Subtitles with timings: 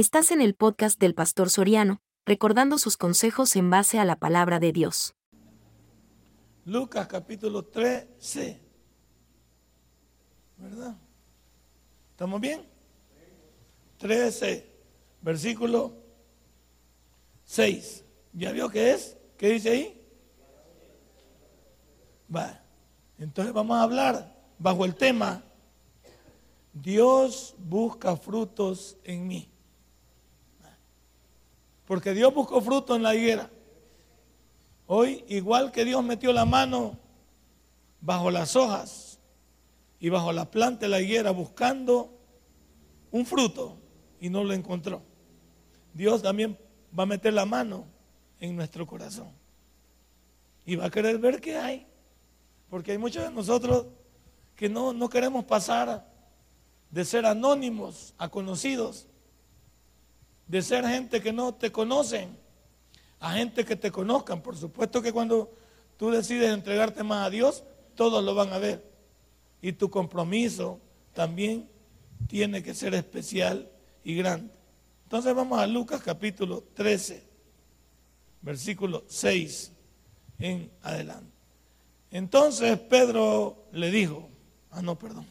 [0.00, 4.58] Estás en el podcast del Pastor Soriano, recordando sus consejos en base a la palabra
[4.58, 5.12] de Dios.
[6.64, 8.62] Lucas capítulo 13.
[10.56, 10.96] ¿Verdad?
[12.12, 12.62] ¿Estamos bien?
[13.98, 14.66] 13,
[15.20, 15.92] versículo
[17.44, 18.02] 6.
[18.32, 19.18] ¿Ya vio qué es?
[19.36, 20.02] ¿Qué dice ahí?
[22.34, 22.58] Va.
[23.18, 25.44] Entonces vamos a hablar bajo el tema
[26.72, 29.50] Dios busca frutos en mí.
[31.90, 33.50] Porque Dios buscó fruto en la higuera.
[34.86, 36.96] Hoy, igual que Dios metió la mano
[38.00, 39.18] bajo las hojas
[39.98, 42.16] y bajo la planta de la higuera buscando
[43.10, 43.76] un fruto
[44.20, 45.02] y no lo encontró.
[45.92, 46.56] Dios también
[46.96, 47.86] va a meter la mano
[48.38, 49.32] en nuestro corazón
[50.64, 51.88] y va a querer ver qué hay.
[52.68, 53.86] Porque hay muchos de nosotros
[54.54, 56.08] que no, no queremos pasar
[56.88, 59.08] de ser anónimos a conocidos,
[60.50, 62.36] de ser gente que no te conocen,
[63.20, 64.42] a gente que te conozcan.
[64.42, 65.52] Por supuesto que cuando
[65.96, 67.62] tú decides entregarte más a Dios,
[67.94, 68.84] todos lo van a ver.
[69.62, 70.80] Y tu compromiso
[71.14, 71.70] también
[72.26, 73.70] tiene que ser especial
[74.02, 74.52] y grande.
[75.04, 77.22] Entonces vamos a Lucas capítulo 13,
[78.42, 79.70] versículo 6
[80.40, 81.30] en adelante.
[82.10, 84.28] Entonces Pedro le dijo,
[84.72, 85.26] ah no, perdón,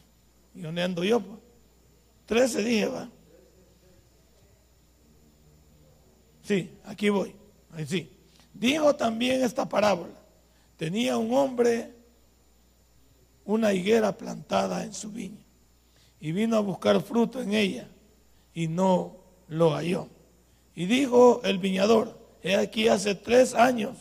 [0.54, 1.20] ¿y dónde ando yo?
[1.20, 1.38] Pues?
[2.24, 3.10] 13 dije, va.
[6.50, 7.32] Sí, aquí voy.
[7.70, 8.10] Ahí sí.
[8.52, 10.16] Dijo también esta parábola.
[10.76, 11.92] Tenía un hombre
[13.44, 15.44] una higuera plantada en su viña
[16.18, 17.86] y vino a buscar fruto en ella
[18.52, 19.14] y no
[19.46, 20.08] lo halló.
[20.74, 23.96] Y dijo el viñador, he aquí hace tres años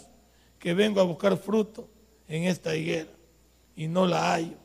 [0.58, 1.88] que vengo a buscar fruto
[2.28, 3.12] en esta higuera
[3.76, 4.58] y no la hallo.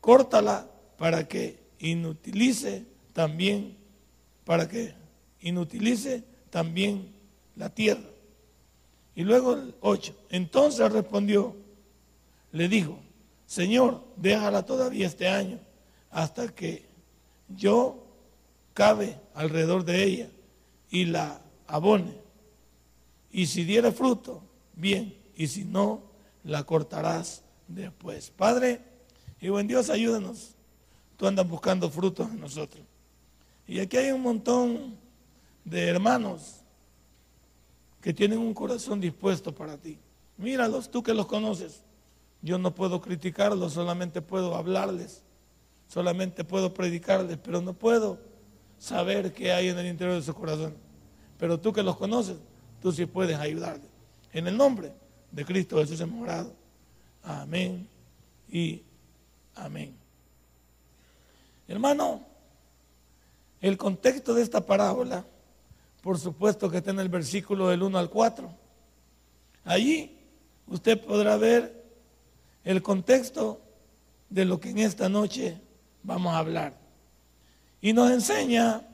[0.00, 3.76] Córtala para que inutilice también,
[4.44, 4.94] para que
[5.40, 7.12] inutilice también
[7.54, 8.08] la tierra.
[9.14, 10.14] Y luego el 8.
[10.30, 11.54] Entonces respondió,
[12.50, 12.98] le dijo,
[13.44, 15.58] Señor, déjala todavía este año
[16.10, 16.86] hasta que
[17.54, 18.02] yo
[18.72, 20.28] cabe alrededor de ella
[20.88, 22.14] y la abone.
[23.30, 24.40] Y si diere fruto,
[24.72, 26.00] bien, y si no,
[26.42, 28.30] la cortarás después.
[28.30, 28.80] Padre,
[29.42, 30.54] y buen Dios, ayúdanos
[31.18, 32.82] tú andas buscando frutos en nosotros.
[33.66, 34.96] Y aquí hay un montón
[35.66, 36.55] de hermanos
[38.06, 39.98] que tienen un corazón dispuesto para ti.
[40.36, 41.82] Míralos, tú que los conoces.
[42.40, 45.24] Yo no puedo criticarlos, solamente puedo hablarles,
[45.88, 48.20] solamente puedo predicarles, pero no puedo
[48.78, 50.76] saber qué hay en el interior de su corazón.
[51.36, 52.36] Pero tú que los conoces,
[52.80, 53.88] tú sí puedes ayudarles.
[54.32, 54.92] En el nombre
[55.32, 56.52] de Cristo Jesús hemos orado.
[57.24, 57.88] Amén
[58.48, 58.84] y
[59.56, 59.96] amén.
[61.66, 62.24] Hermano,
[63.60, 65.24] el contexto de esta parábola,
[66.06, 68.48] por supuesto que está en el versículo del 1 al 4.
[69.64, 70.16] Allí
[70.68, 71.84] usted podrá ver
[72.62, 73.60] el contexto
[74.30, 75.60] de lo que en esta noche
[76.04, 76.78] vamos a hablar.
[77.80, 78.86] Y nos enseña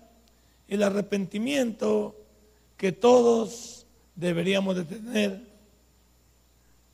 [0.68, 2.16] el arrepentimiento
[2.78, 3.84] que todos
[4.16, 5.46] deberíamos de tener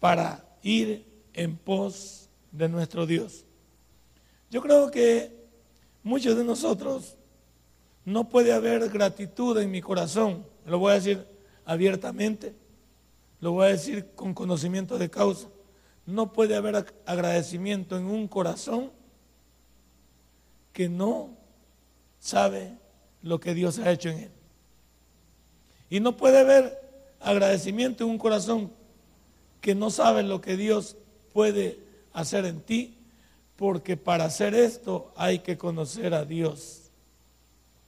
[0.00, 3.44] para ir en pos de nuestro Dios.
[4.50, 5.46] Yo creo que
[6.02, 7.17] muchos de nosotros
[8.08, 10.46] no puede haber gratitud en mi corazón.
[10.64, 11.26] Lo voy a decir
[11.66, 12.54] abiertamente,
[13.38, 15.48] lo voy a decir con conocimiento de causa.
[16.06, 18.90] No puede haber agradecimiento en un corazón
[20.72, 21.36] que no
[22.18, 22.78] sabe
[23.22, 24.30] lo que Dios ha hecho en él.
[25.90, 26.80] Y no puede haber
[27.20, 28.72] agradecimiento en un corazón
[29.60, 30.96] que no sabe lo que Dios
[31.34, 31.78] puede
[32.14, 32.96] hacer en ti
[33.56, 36.87] porque para hacer esto hay que conocer a Dios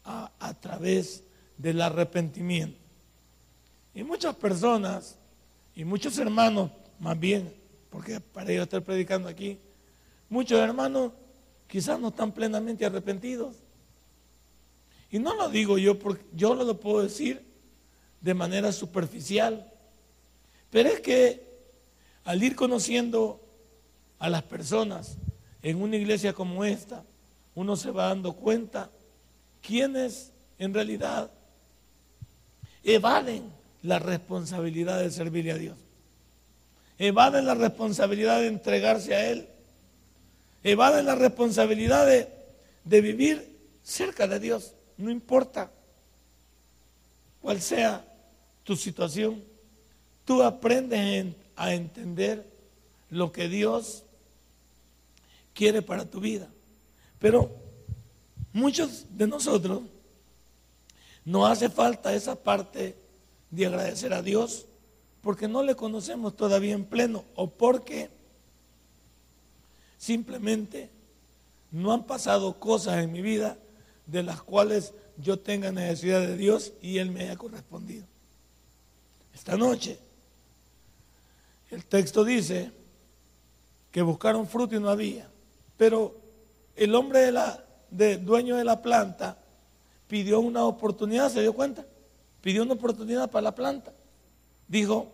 [0.04, 1.22] a, través
[1.56, 2.78] del arrepentimiento.
[3.94, 5.16] Y muchas personas
[5.74, 7.52] y muchos hermanos, más bien,
[7.90, 9.58] porque para ellos estar predicando aquí,
[10.28, 11.12] muchos hermanos
[11.66, 13.56] quizás no están plenamente arrepentidos.
[15.10, 17.44] Y no lo digo yo, porque yo lo puedo decir
[18.20, 19.72] de manera superficial,
[20.70, 21.50] pero es que
[22.24, 23.40] al ir conociendo
[24.18, 25.16] a las personas,
[25.62, 27.04] en una iglesia como esta,
[27.54, 28.90] uno se va dando cuenta
[29.62, 31.30] quiénes en realidad
[32.82, 33.50] evaden
[33.82, 35.78] la responsabilidad de servirle a Dios.
[36.98, 39.48] Evaden la responsabilidad de entregarse a Él.
[40.62, 42.28] Evaden la responsabilidad de,
[42.84, 44.74] de vivir cerca de Dios.
[44.98, 45.70] No importa
[47.40, 48.04] cuál sea
[48.64, 49.42] tu situación,
[50.26, 52.46] tú aprendes a entender
[53.08, 54.04] lo que Dios
[55.54, 56.48] quiere para tu vida.
[57.18, 57.50] Pero
[58.52, 59.82] muchos de nosotros
[61.24, 62.96] No hace falta esa parte
[63.50, 64.66] de agradecer a Dios
[65.22, 68.10] porque no le conocemos todavía en pleno o porque
[69.98, 70.88] simplemente
[71.70, 73.58] no han pasado cosas en mi vida
[74.06, 78.06] de las cuales yo tenga necesidad de Dios y Él me haya correspondido.
[79.34, 79.98] Esta noche,
[81.70, 82.72] el texto dice
[83.92, 85.28] que buscaron fruto y no había,
[85.76, 86.16] pero
[86.76, 89.36] el hombre de la, de, dueño de la planta
[90.08, 91.84] pidió una oportunidad, ¿se dio cuenta?
[92.40, 93.92] Pidió una oportunidad para la planta.
[94.66, 95.08] Dijo,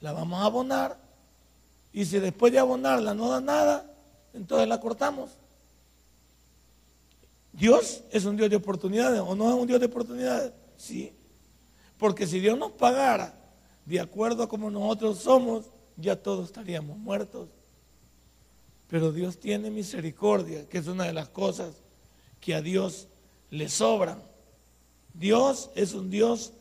[0.00, 0.98] la vamos a abonar
[1.92, 3.86] y si después de abonarla no da nada,
[4.32, 5.30] entonces la cortamos.
[7.52, 10.52] Dios es un Dios de oportunidades o no es un Dios de oportunidades.
[10.76, 11.12] Sí.
[11.98, 13.34] Porque si Dios nos pagara
[13.84, 15.66] de acuerdo a como nosotros somos,
[15.96, 17.48] ya todos estaríamos muertos.
[18.88, 21.81] Pero Dios tiene misericordia, que es una de las cosas
[22.42, 23.06] que a Dios
[23.50, 24.20] le sobran.
[25.14, 26.52] Dios es un Dios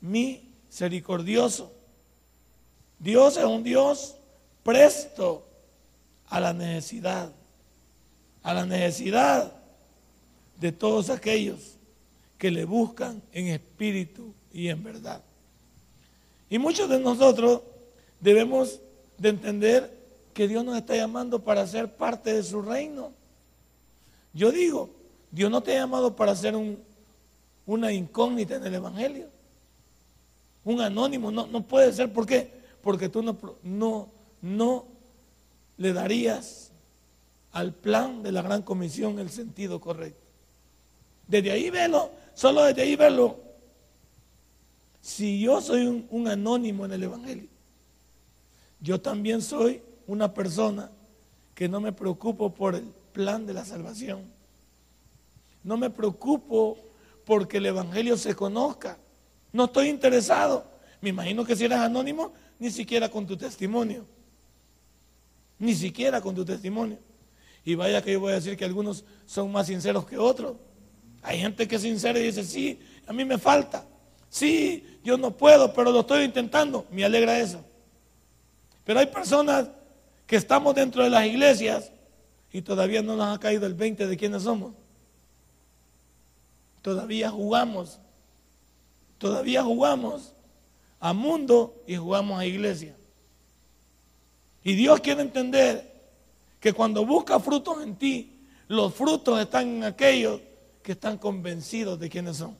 [0.00, 1.72] misericordioso.
[3.00, 4.14] Dios es un Dios
[4.62, 5.44] presto
[6.28, 7.32] a la necesidad,
[8.42, 9.52] a la necesidad
[10.60, 11.76] de todos aquellos
[12.38, 15.22] que le buscan en espíritu y en verdad.
[16.50, 17.62] Y muchos de nosotros
[18.20, 18.78] debemos
[19.16, 19.98] de entender
[20.34, 23.12] que Dios nos está llamando para ser parte de su reino.
[24.34, 24.99] Yo digo,
[25.30, 26.78] Dios no te ha llamado para ser un,
[27.66, 29.28] una incógnita en el Evangelio.
[30.64, 32.12] Un anónimo, no, no puede ser.
[32.12, 32.52] ¿Por qué?
[32.82, 34.08] Porque tú no, no,
[34.42, 34.84] no
[35.76, 36.70] le darías
[37.52, 40.20] al plan de la gran comisión el sentido correcto.
[41.26, 43.38] Desde ahí velo, solo desde ahí velo.
[45.00, 47.48] Si yo soy un, anónimo en el Evangelio,
[48.80, 50.90] yo también soy una persona
[51.54, 54.22] que no me preocupo por el plan de la salvación.
[55.62, 56.78] No me preocupo
[57.24, 58.98] porque el Evangelio se conozca.
[59.52, 60.64] No estoy interesado.
[61.00, 64.04] Me imagino que si eres anónimo, ni siquiera con tu testimonio.
[65.58, 66.98] Ni siquiera con tu testimonio.
[67.64, 70.56] Y vaya que yo voy a decir que algunos son más sinceros que otros.
[71.22, 73.84] Hay gente que es sincera y dice, sí, a mí me falta.
[74.30, 76.86] Sí, yo no puedo, pero lo estoy intentando.
[76.90, 77.62] Me alegra eso.
[78.84, 79.68] Pero hay personas
[80.26, 81.92] que estamos dentro de las iglesias
[82.52, 84.72] y todavía no nos ha caído el 20 de quiénes somos.
[86.82, 87.98] Todavía jugamos.
[89.18, 90.32] Todavía jugamos
[90.98, 92.94] a mundo y jugamos a iglesia.
[94.62, 95.90] Y Dios quiere entender
[96.58, 98.38] que cuando busca frutos en ti,
[98.68, 100.40] los frutos están en aquellos
[100.82, 102.56] que están convencidos de quiénes son.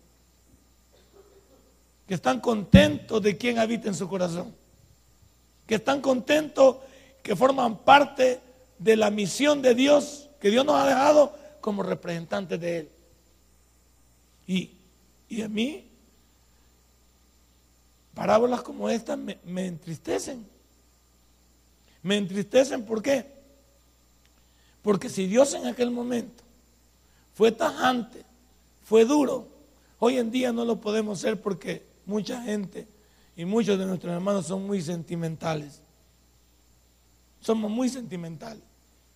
[2.07, 4.55] Que están contentos de quién habita en su corazón.
[5.67, 6.77] Que están contentos
[7.23, 8.41] que forman parte
[8.79, 12.89] de la misión de Dios que Dios nos ha dejado como representantes de Él.
[14.51, 14.69] Y,
[15.29, 15.85] y a mí,
[18.15, 20.45] parábolas como estas me, me entristecen.
[22.03, 23.27] Me entristecen, ¿por qué?
[24.83, 26.43] Porque si Dios en aquel momento
[27.37, 28.25] fue tajante,
[28.87, 29.47] fue duro.
[30.01, 32.89] Hoy en día no lo podemos ser porque mucha gente
[33.37, 35.81] y muchos de nuestros hermanos son muy sentimentales.
[37.41, 38.65] Somos muy sentimentales.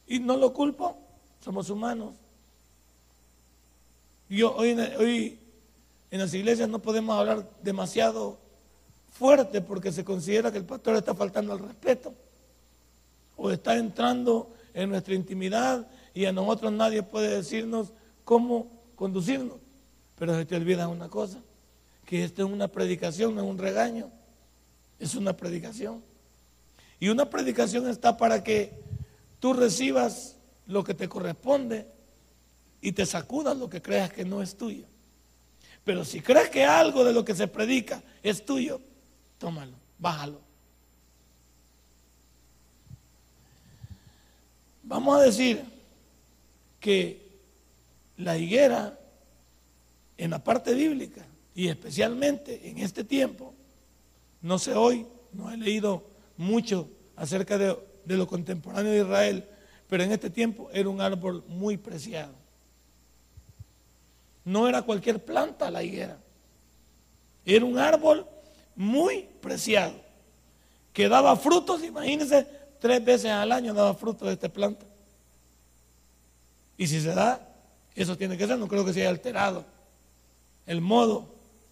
[0.06, 0.96] Y no lo culpo,
[1.44, 2.14] somos humanos.
[4.28, 5.38] Yo hoy, hoy
[6.10, 8.38] en las iglesias no podemos hablar demasiado
[9.12, 12.14] fuerte porque se considera que el pastor está faltando al respeto
[13.36, 17.92] o está entrando en nuestra intimidad y a nosotros nadie puede decirnos
[18.24, 19.58] cómo conducirnos.
[20.18, 21.38] Pero se te olvida una cosa,
[22.06, 24.10] que esto es una predicación, no es un regaño,
[24.98, 26.02] es una predicación.
[27.00, 28.72] Y una predicación está para que
[29.40, 31.86] tú recibas lo que te corresponde
[32.84, 34.84] y te sacudas lo que creas que no es tuyo.
[35.84, 38.78] Pero si crees que algo de lo que se predica es tuyo,
[39.38, 40.38] tómalo, bájalo.
[44.82, 45.64] Vamos a decir
[46.78, 47.26] que
[48.18, 48.98] la higuera
[50.18, 51.24] en la parte bíblica
[51.54, 53.54] y especialmente en este tiempo,
[54.42, 56.04] no sé hoy, no he leído
[56.36, 59.48] mucho acerca de, lo contemporáneo de Israel,
[59.88, 62.43] pero en este tiempo era un árbol muy preciado.
[64.44, 66.18] No era cualquier planta la higuera,
[67.46, 68.26] era un árbol
[68.76, 69.94] muy preciado,
[70.92, 72.46] que daba frutos, imagínense,
[72.80, 74.84] tres veces al año daba frutos de esta planta.
[76.76, 77.40] Y si se da,
[77.94, 79.64] eso tiene que ser, no creo que se haya alterado
[80.66, 81.26] el modo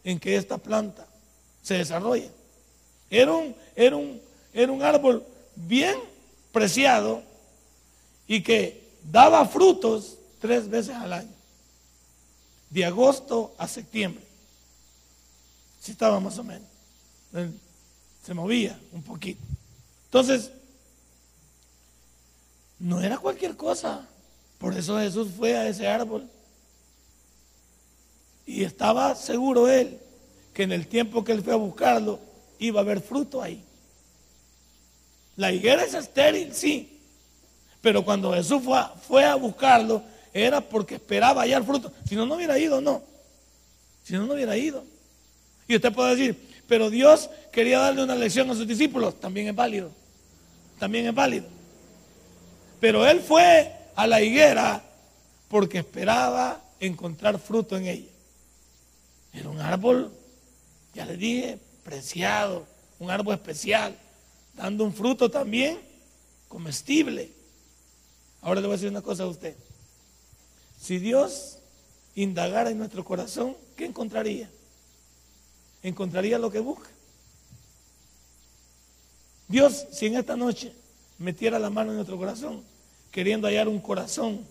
[0.05, 1.07] en que esta planta
[1.63, 2.31] se desarrolla.
[3.11, 4.21] Era un, era un,
[4.53, 5.25] era un árbol
[5.55, 5.97] bien
[6.53, 7.23] preciado
[8.27, 11.32] y que daba frutos tres veces al año,
[12.73, 14.25] de agosto a septiembre.
[15.81, 16.69] Sí estaba más o menos.
[18.25, 19.43] Se movía un poquito.
[20.07, 20.51] Entonces,
[22.79, 24.09] no era cualquier cosa.
[24.59, 26.29] Por eso Jesús fue a ese árbol.
[28.47, 30.01] Y estaba seguro él
[30.55, 32.21] que en el tiempo que él fue a buscarlo
[32.59, 33.63] iba a haber fruto ahí.
[35.37, 37.01] La higuera es estéril, sí.
[37.81, 38.63] Pero cuando Jesús
[39.07, 40.03] fue a, buscarlo,
[40.33, 41.93] era porque esperaba hallar fruto.
[42.09, 43.03] Si no, no hubiera ido, no.
[44.03, 44.85] Si no, no hubiera ido.
[45.69, 49.21] Y usted puede decir, pero Dios quería darle una lección a sus discípulos.
[49.21, 49.91] También es válido.
[50.79, 51.47] También es válido.
[52.81, 54.83] Pero él fue a la higuera
[55.49, 58.09] porque esperaba encontrar fruto en ella.
[59.33, 60.13] Era un árbol,
[60.95, 62.67] ya le dije, preciado,
[62.99, 63.97] un árbol especial,
[64.55, 65.79] dando un fruto también
[66.49, 67.31] comestible.
[68.41, 69.57] Ahora le voy a decir una cosa a usted.
[70.83, 71.59] Si Dios
[72.17, 74.51] indagara en nuestro corazón, ¿qué encontraría?
[75.85, 76.91] Encontraría lo que busca.
[79.47, 80.73] Dios, si en esta noche
[81.19, 82.65] metiera la mano en nuestro corazón,
[83.13, 84.45] queriendo hallar un corazón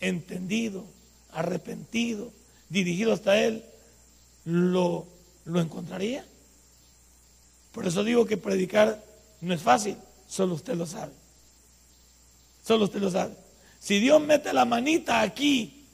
[0.00, 0.86] entendido,
[1.30, 2.32] arrepentido,
[2.70, 3.62] dirigido hasta Él,
[4.46, 5.06] lo,
[5.44, 6.24] lo encontraría.
[7.72, 9.04] Por eso digo que predicar
[9.42, 11.12] no es fácil, solo usted lo sabe.
[12.64, 13.39] Solo usted lo sabe.
[13.80, 15.86] Si Dios mete la manita aquí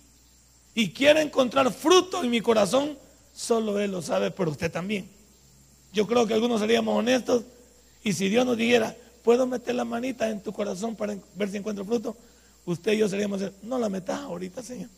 [0.75, 2.99] y quiere encontrar fruto en mi corazón,
[3.33, 5.09] solo Él lo sabe, pero usted también.
[5.93, 7.45] Yo creo que algunos seríamos honestos
[8.03, 11.57] y si Dios nos dijera, ¿puedo meter la manita en tu corazón para ver si
[11.57, 12.17] encuentro fruto?
[12.67, 14.91] Usted y yo seríamos, no la metas ahorita, Señor.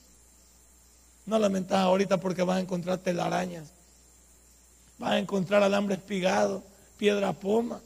[1.26, 3.68] No la metas ahorita porque vas a encontrar telarañas.
[4.99, 6.62] Vas a encontrar alambre espigado,
[6.97, 7.80] piedra poma.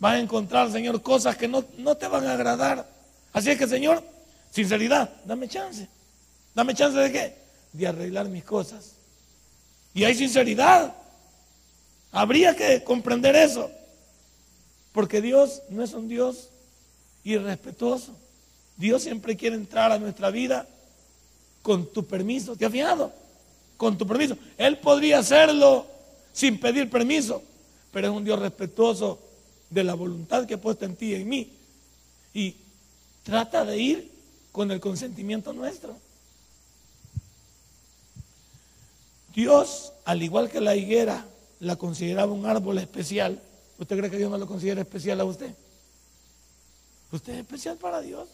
[0.00, 2.91] Vas a encontrar, Señor, cosas que no, no te van a agradar.
[3.32, 4.02] Así es que, Señor,
[4.50, 5.88] sinceridad, dame chance.
[6.54, 7.34] Dame chance de qué?
[7.72, 8.92] De arreglar mis cosas.
[9.94, 10.94] Y hay sinceridad.
[12.10, 13.70] Habría que comprender eso.
[14.92, 16.50] Porque Dios no es un Dios
[17.24, 18.14] irrespetuoso.
[18.76, 20.66] Dios siempre quiere entrar a nuestra vida
[21.62, 22.56] con tu permiso.
[22.56, 23.12] ¿Te has fijado?
[23.76, 24.36] Con tu permiso.
[24.58, 25.86] Él podría hacerlo
[26.32, 27.42] sin pedir permiso,
[27.92, 29.18] pero es un Dios respetuoso
[29.70, 31.50] de la voluntad que ha puesto en ti y en mí.
[32.34, 32.56] Y
[33.22, 34.12] trata de ir
[34.52, 35.96] con el consentimiento nuestro.
[39.34, 41.26] Dios, al igual que la higuera,
[41.60, 43.40] la consideraba un árbol especial.
[43.78, 45.54] ¿Usted cree que Dios no lo considera especial a usted?
[47.10, 48.28] Usted es especial para Dios.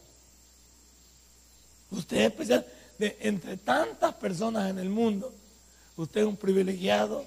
[1.91, 2.67] Usted es especial.
[2.99, 5.33] De, entre tantas personas en el mundo,
[5.97, 7.25] usted es un privilegiado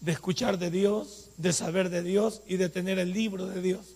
[0.00, 3.86] de escuchar de Dios, de saber de Dios y de tener el libro de Dios.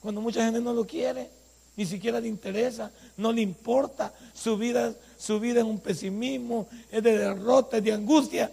[0.00, 1.28] Cuando mucha gente no lo quiere,
[1.76, 7.02] ni siquiera le interesa, no le importa, su vida, su vida es un pesimismo, es
[7.02, 8.52] de derrota, es de angustia.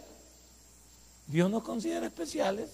[1.28, 2.70] Dios nos considera especiales.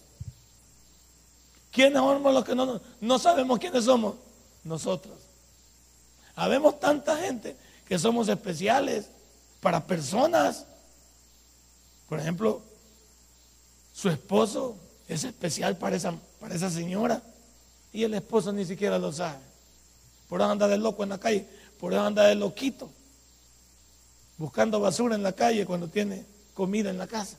[1.72, 4.16] ¿Quiénes somos los que no, no sabemos quiénes somos?
[4.64, 5.16] Nosotros.
[6.36, 7.56] Habemos tanta gente
[7.88, 9.08] que somos especiales
[9.60, 10.66] para personas.
[12.08, 12.62] Por ejemplo,
[13.94, 14.76] su esposo
[15.08, 17.22] es especial para esa, para esa señora
[17.92, 19.40] y el esposo ni siquiera lo sabe.
[20.28, 21.46] Por eso anda de loco en la calle,
[21.80, 22.90] por eso anda de loquito,
[24.38, 27.38] buscando basura en la calle cuando tiene comida en la casa.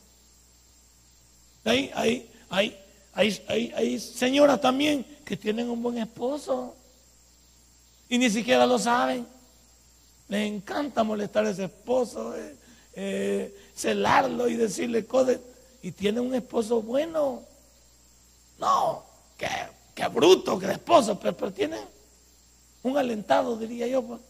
[1.65, 2.79] Hay, hay, hay,
[3.15, 6.75] hay, hay señoras también que tienen un buen esposo
[8.09, 9.27] y ni siquiera lo saben.
[10.29, 12.57] Les encanta molestar a ese esposo, eh,
[12.95, 15.39] eh, celarlo y decirle cosas.
[15.83, 17.43] Y tiene un esposo bueno.
[18.59, 19.05] No,
[19.37, 19.49] qué,
[19.95, 21.79] qué bruto, qué esposo, pero, pero tiene
[22.89, 24.03] un alentado, diría yo.
[24.03, 24.21] Pues.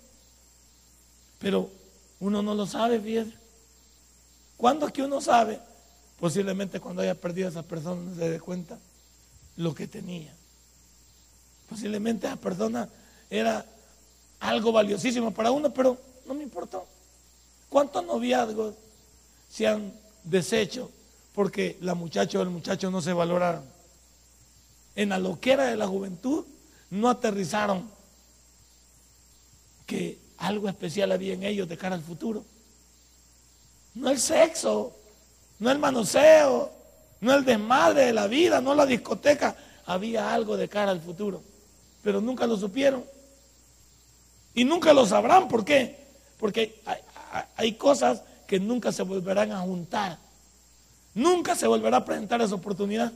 [1.38, 1.70] Pero
[2.20, 3.32] uno no lo sabe, fíjese.
[4.56, 5.60] ¿Cuándo es que uno sabe?
[6.18, 8.78] Posiblemente cuando haya perdido a esa persona no se dé cuenta
[9.56, 10.34] lo que tenía.
[11.68, 12.88] Posiblemente esa persona
[13.30, 13.64] era
[14.40, 15.96] algo valiosísimo para uno, pero
[16.26, 16.86] no me importó.
[17.68, 18.74] ¿Cuántos noviazgos
[19.48, 19.92] se han
[20.24, 20.90] deshecho
[21.34, 23.62] porque la muchacha o el muchacho no se valoraron?
[24.96, 26.44] En la loquera de la juventud
[26.90, 27.88] no aterrizaron
[29.88, 32.44] que algo especial había en ellos de cara al futuro.
[33.94, 34.94] No el sexo,
[35.58, 36.70] no el manoseo,
[37.22, 39.56] no el desmadre de la vida, no la discoteca.
[39.86, 41.42] Había algo de cara al futuro,
[42.02, 43.02] pero nunca lo supieron.
[44.52, 45.48] Y nunca lo sabrán.
[45.48, 46.06] ¿Por qué?
[46.38, 46.82] Porque
[47.56, 50.18] hay, cosas que nunca se volverán a juntar.
[51.14, 53.10] Nunca se volverá a presentar esa oportunidad.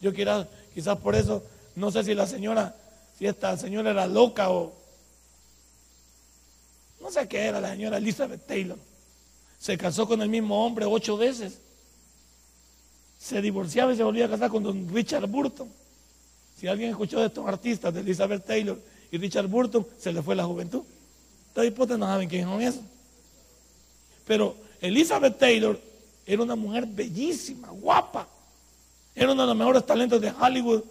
[0.00, 1.44] Yo quiera, quizás por eso,
[1.76, 2.74] no sé si la señora,
[3.16, 4.81] si esta señora era loca o
[7.02, 8.78] no sé qué era la señora Elizabeth Taylor.
[9.58, 11.58] Se casó con el mismo hombre ocho veces
[13.22, 15.68] se divorciaba y se volvía a casar con don Richard Burton.
[16.58, 18.76] Si alguien escuchó de estos artistas, de Elizabeth Taylor
[19.12, 20.82] y Richard Burton, se le fue la juventud.
[21.54, 22.82] Todos hipótesis no saben quién son esos.
[24.26, 25.80] Pero Elizabeth Taylor
[26.26, 28.26] era una mujer bellísima, guapa.
[29.14, 30.82] Era uno de los mejores talentos de Hollywood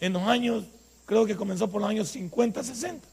[0.00, 0.64] en los años,
[1.04, 3.06] creo que comenzó por los años 50, 60.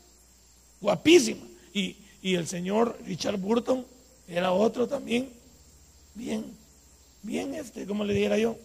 [0.81, 1.45] Guapísima.
[1.75, 3.85] Y, y el señor Richard Burton
[4.29, 5.29] era otro también,
[6.15, 6.45] bien,
[7.21, 8.55] bien, este, como le dijera yo,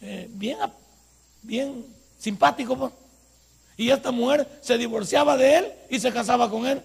[0.00, 0.58] eh, bien,
[1.42, 1.84] bien
[2.18, 2.76] simpático.
[2.76, 2.92] Pues.
[3.76, 6.80] Y esta mujer se divorciaba de él y se casaba con él.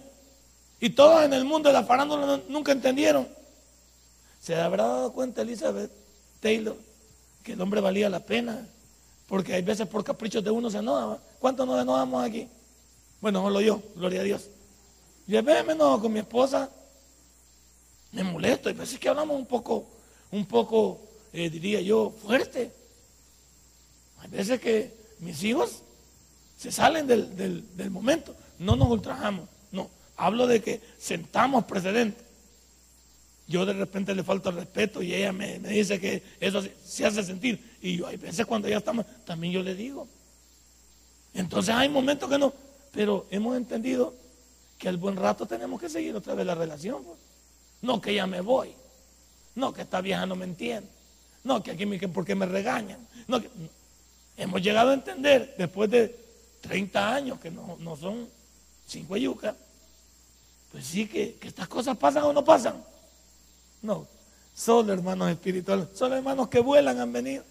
[0.79, 3.27] Y todos en el mundo de la farándula nunca entendieron.
[4.41, 5.91] ¿Se habrá dado cuenta Elizabeth
[6.39, 6.75] Taylor
[7.43, 8.67] que el hombre valía la pena?
[9.27, 11.19] Porque hay veces por caprichos de uno se enoja.
[11.39, 12.47] ¿Cuántos nos enojamos aquí?
[13.21, 14.49] Bueno, solo yo, gloria a Dios.
[15.27, 16.69] Yo me enojo con mi esposa,
[18.11, 18.69] me molesto.
[18.69, 19.87] Hay veces que hablamos un poco,
[20.31, 21.01] un poco,
[21.33, 22.71] eh, diría yo, fuerte.
[24.19, 25.83] Hay veces que mis hijos
[26.57, 28.35] se salen del, del momento.
[28.57, 29.89] No nos ultrajamos, no.
[30.15, 32.27] Hablo de que sentamos precedentes
[33.47, 37.23] yo de repente le falto el respeto y ella me, dice que eso se, hace
[37.23, 37.77] sentir.
[37.81, 40.07] Y yo hay veces cuando ya estamos, también yo le digo.
[41.33, 42.53] Entonces hay momentos que no,
[42.91, 44.13] pero hemos entendido
[44.77, 47.03] que al buen rato tenemos que seguir otra vez la relación.
[47.03, 47.17] Pues.
[47.81, 48.73] No que ya me voy,
[49.55, 50.89] no que esta vieja no me entiende,
[51.43, 53.07] no que aquí me, que porque me regañan.
[53.27, 53.49] No, que,
[54.37, 56.15] Hemos llegado a entender después de
[56.61, 58.29] 30 años, que no, no son
[58.85, 59.55] cinco yucas,
[60.71, 62.83] pues sí que, que estas cosas pasan o no pasan.
[63.81, 64.07] No,
[64.53, 67.43] son hermanos espirituales, son hermanos que vuelan, han venido.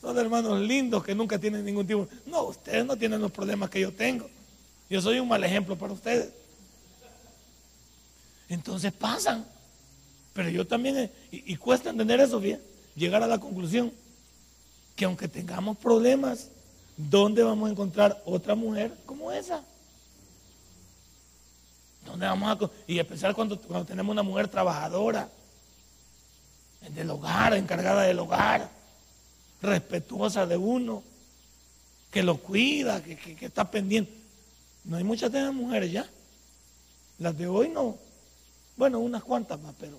[0.00, 2.08] Son hermanos lindos que nunca tienen ningún tipo.
[2.26, 4.28] No, ustedes no tienen los problemas que yo tengo.
[4.90, 6.30] Yo soy un mal ejemplo para ustedes.
[8.48, 9.46] Entonces pasan.
[10.34, 12.60] Pero yo también, eh, y, cuesta entender eso, bien,
[12.94, 13.92] llegar a la conclusión
[14.96, 16.48] que aunque tengamos problemas,
[16.96, 19.64] ¿dónde vamos a encontrar otra mujer como esa?
[22.04, 22.70] ¿Dónde vamos a.?
[22.86, 25.30] Y especial cuando, cuando tenemos una mujer trabajadora,
[26.88, 28.70] del hogar, encargada del hogar,
[29.62, 31.02] respetuosa de uno,
[32.10, 34.19] que lo cuida, que, está pendiente.
[34.84, 36.08] No hay muchas de esas mujeres ya.
[37.18, 37.98] Las de hoy no.
[38.76, 39.98] Bueno, unas cuantas más, pero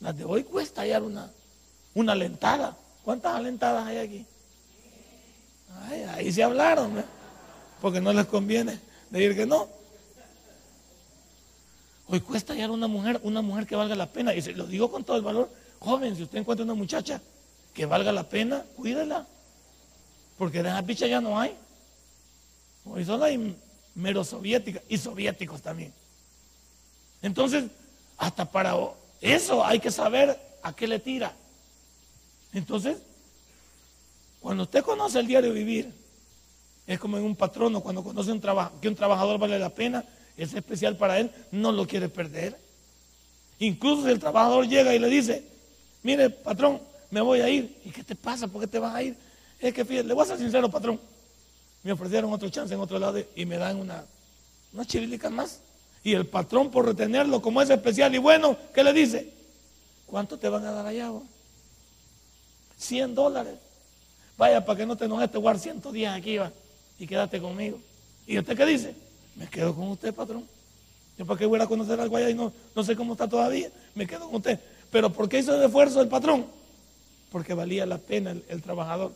[0.00, 1.30] las de hoy cuesta hallar una,
[1.94, 2.76] una alentada.
[3.04, 4.26] ¿Cuántas alentadas hay aquí?
[6.14, 7.04] ahí se hablaron,
[7.80, 9.68] porque no les conviene decir que no.
[12.08, 14.34] Hoy cuesta hallar una mujer, una mujer que valga la pena.
[14.34, 15.50] Y se lo digo con todo el valor.
[15.80, 17.20] Joven, si usted encuentra una muchacha
[17.74, 19.26] que valga la pena, cuídela.
[20.38, 21.56] Porque de esa picha ya no hay.
[22.84, 23.56] Hoy solo hay
[23.96, 25.92] mero soviéticas y soviéticos también.
[27.22, 27.64] Entonces,
[28.16, 28.76] hasta para
[29.20, 31.32] eso hay que saber a qué le tira.
[32.52, 32.98] Entonces,
[34.40, 35.92] cuando usted conoce el diario vivir,
[36.86, 38.40] es como en un patrono, cuando conoce un
[38.80, 40.04] que un trabajador vale la pena,
[40.36, 42.56] es especial para él, no lo quiere perder.
[43.58, 45.42] Incluso si el trabajador llega y le dice,
[46.02, 46.80] mire, patrón,
[47.10, 47.80] me voy a ir.
[47.84, 48.46] ¿Y qué te pasa?
[48.46, 49.16] ¿Por qué te vas a ir?
[49.58, 51.00] Es que fíjate, le voy a ser sincero, patrón.
[51.86, 54.04] Me ofrecieron otro chance en otro lado y me dan una,
[54.72, 55.60] una chirilica más.
[56.02, 59.32] Y el patrón, por retenerlo como es especial y bueno, ¿qué le dice?
[60.04, 61.10] ¿Cuánto te van a dar allá?
[61.10, 61.22] Vos?
[62.76, 63.54] 100 dólares.
[64.36, 66.50] Vaya, para que no te enojes, te guardo 110 aquí, va.
[66.98, 67.78] Y quédate conmigo.
[68.26, 68.96] ¿Y usted qué dice?
[69.36, 70.44] Me quedo con usted, patrón.
[71.16, 73.70] Yo para qué voy a conocer algo allá y no, no sé cómo está todavía.
[73.94, 74.58] Me quedo con usted.
[74.90, 76.46] Pero ¿por qué hizo el esfuerzo el patrón?
[77.30, 79.12] Porque valía la pena el, trabajador.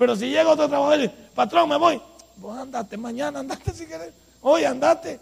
[0.00, 2.00] Pero si llega otro trabajador y dice, patrón, me voy.
[2.36, 4.14] Vos andate, mañana andate si querés.
[4.40, 5.20] Hoy andate.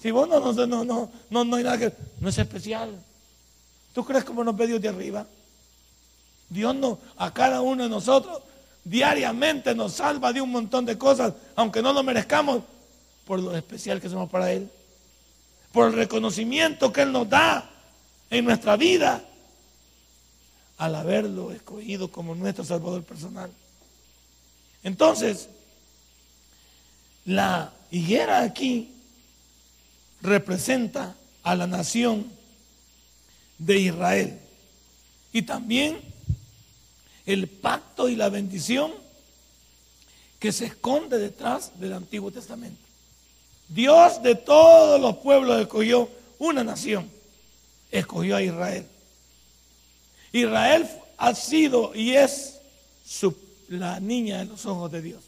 [0.00, 1.92] Si vos no, no, no, no, no, no hay nada que...
[2.20, 2.98] No es especial.
[3.92, 5.26] ¿Tú crees como nos ve Dios de arriba?
[6.48, 8.40] Dios no, a cada uno de nosotros
[8.82, 12.62] diariamente nos salva de un montón de cosas, aunque no lo merezcamos,
[13.26, 14.70] por lo especial que somos para Él,
[15.70, 17.68] por el reconocimiento que Él nos da
[18.30, 19.22] en nuestra vida
[20.78, 23.50] al haberlo escogido como nuestro Salvador personal.
[24.84, 25.48] Entonces,
[27.24, 28.92] la higuera aquí
[30.20, 32.30] representa a la nación
[33.58, 34.38] de Israel
[35.32, 36.00] y también
[37.26, 38.92] el pacto y la bendición
[40.38, 42.82] que se esconde detrás del Antiguo Testamento.
[43.68, 47.10] Dios de todos los pueblos escogió una nación,
[47.90, 48.86] escogió a Israel.
[50.32, 52.60] Israel ha sido y es
[53.68, 55.22] la niña de los ojos de Dios.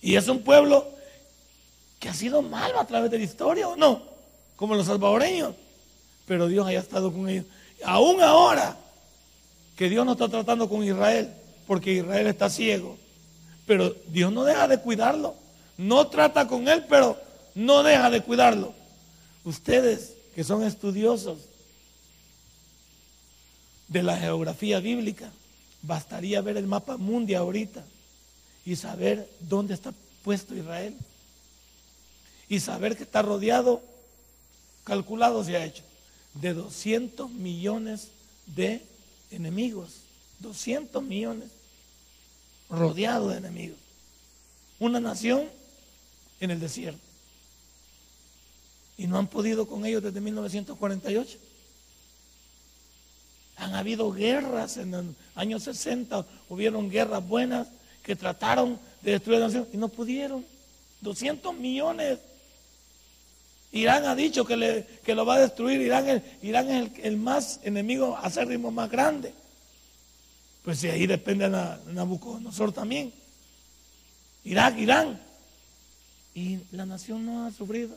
[0.00, 0.88] Y es un pueblo
[1.98, 4.02] que ha sido malo a través de la historia, ¿o no?
[4.56, 5.54] Como los salvadoreños.
[6.26, 7.46] Pero Dios haya estado con ellos.
[7.84, 8.76] Aún ahora,
[9.76, 11.32] que Dios no está tratando con Israel,
[11.66, 12.98] porque Israel está ciego.
[13.66, 15.34] Pero Dios no deja de cuidarlo.
[15.76, 17.18] No trata con él, pero
[17.54, 18.74] no deja de cuidarlo.
[19.44, 21.38] Ustedes que son estudiosos
[23.88, 25.30] de la geografía bíblica,
[25.86, 27.84] bastaría ver el mapa mundial ahorita
[28.64, 29.92] y saber dónde está
[30.22, 30.94] puesto Israel.
[32.48, 33.82] Y saber que está rodeado,
[34.84, 35.82] calculado se ha hecho,
[36.34, 38.08] de 200 millones
[38.46, 38.82] de
[39.30, 40.00] enemigos.
[40.40, 41.48] 200 millones
[42.68, 43.78] rodeado de enemigos.
[44.78, 45.48] Una nación
[46.40, 47.00] en el desierto.
[48.96, 51.38] Y no han podido con ellos desde 1948.
[53.56, 57.68] Han habido guerras en los años 60, hubieron guerras buenas
[58.02, 60.44] que trataron de destruir la nación y no pudieron.
[61.00, 62.18] 200 millones.
[63.72, 65.80] Irán ha dicho que, le, que lo va a destruir.
[65.80, 69.32] Irán, es, Irán es el, el, más enemigo acérrimo más grande.
[70.64, 73.12] Pues si ahí depende de Nabucodonosor también.
[74.44, 75.20] Irak, Irán.
[76.34, 77.96] Y la nación no ha sufrido.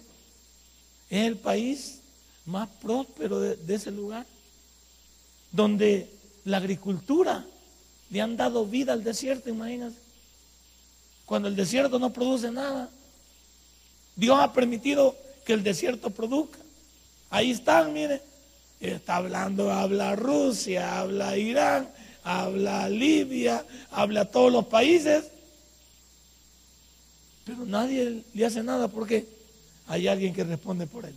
[1.09, 2.01] Es el país
[2.45, 4.25] más próspero de ese lugar.
[5.51, 6.09] Donde
[6.45, 7.45] la agricultura
[8.09, 9.97] le han dado vida al desierto, imagínense.
[11.25, 12.89] Cuando el desierto no produce nada.
[14.15, 16.59] Dios ha permitido que el desierto produzca.
[17.29, 18.21] Ahí están, mire.
[18.79, 21.89] Está hablando, habla Rusia, habla Irán,
[22.23, 25.25] habla Libia, habla todos los países.
[27.43, 29.25] Pero nadie le hace nada porque
[29.87, 31.15] hay alguien que responde por él.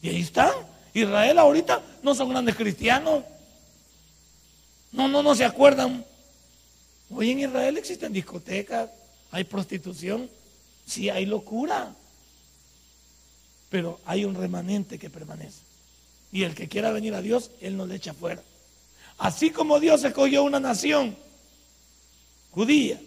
[0.00, 0.71] Y ahí están.
[0.94, 3.24] Israel ahorita no son grandes cristianos.
[4.92, 6.04] No, no, no se acuerdan.
[7.10, 8.90] Hoy en Israel existen discotecas,
[9.30, 10.30] hay prostitución,
[10.86, 11.94] sí hay locura.
[13.70, 15.60] Pero hay un remanente que permanece.
[16.30, 18.42] Y el que quiera venir a Dios, Él no le echa fuera.
[19.18, 21.16] Así como Dios escogió una nación
[22.50, 23.00] judía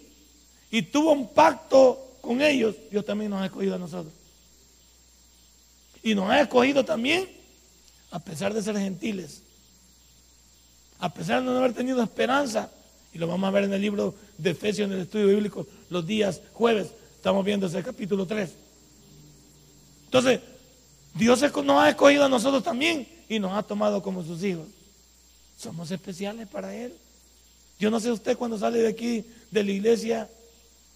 [0.71, 4.13] y tuvo un pacto con ellos, Dios también nos ha escogido a nosotros.
[6.02, 7.30] Y nos ha escogido también
[8.15, 9.41] a pesar de ser gentiles,
[10.99, 12.71] a pesar de no haber tenido esperanza,
[13.13, 16.08] y lo vamos a ver en el libro de Efesios, en el estudio bíblico, los
[16.08, 18.49] días jueves, estamos viendo ese capítulo 3.
[20.06, 20.39] Entonces,
[21.13, 24.67] Dios nos ha escogido a nosotros también y nos ha tomado como sus hijos.
[25.58, 26.93] Somos especiales para Él.
[27.80, 30.30] Yo no sé usted cuando sale de aquí, de la iglesia,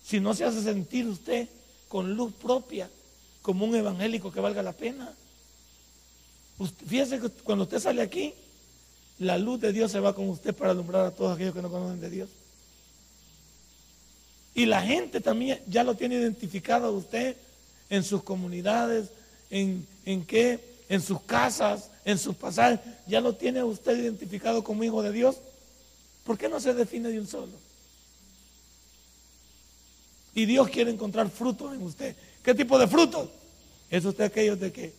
[0.05, 1.49] si no se hace sentir usted
[1.89, 2.89] con luz propia,
[3.41, 5.13] como un evangélico que valga la pena.
[6.85, 8.33] Fíjese que cuando usted sale aquí,
[9.19, 11.69] la luz de Dios se va con usted para alumbrar a todos aquellos que no
[11.69, 12.29] conocen de Dios.
[14.55, 17.35] Y la gente también ya lo tiene identificado a usted
[17.89, 19.09] en sus comunidades,
[19.49, 24.83] en, en qué, en sus casas, en sus pasajes, ya lo tiene usted identificado como
[24.83, 25.37] hijo de Dios.
[26.23, 27.53] ¿Por qué no se define de un solo?
[30.33, 32.15] Y Dios quiere encontrar frutos en usted.
[32.43, 33.29] ¿Qué tipo de frutos?
[33.89, 34.93] ¿Es usted aquello de que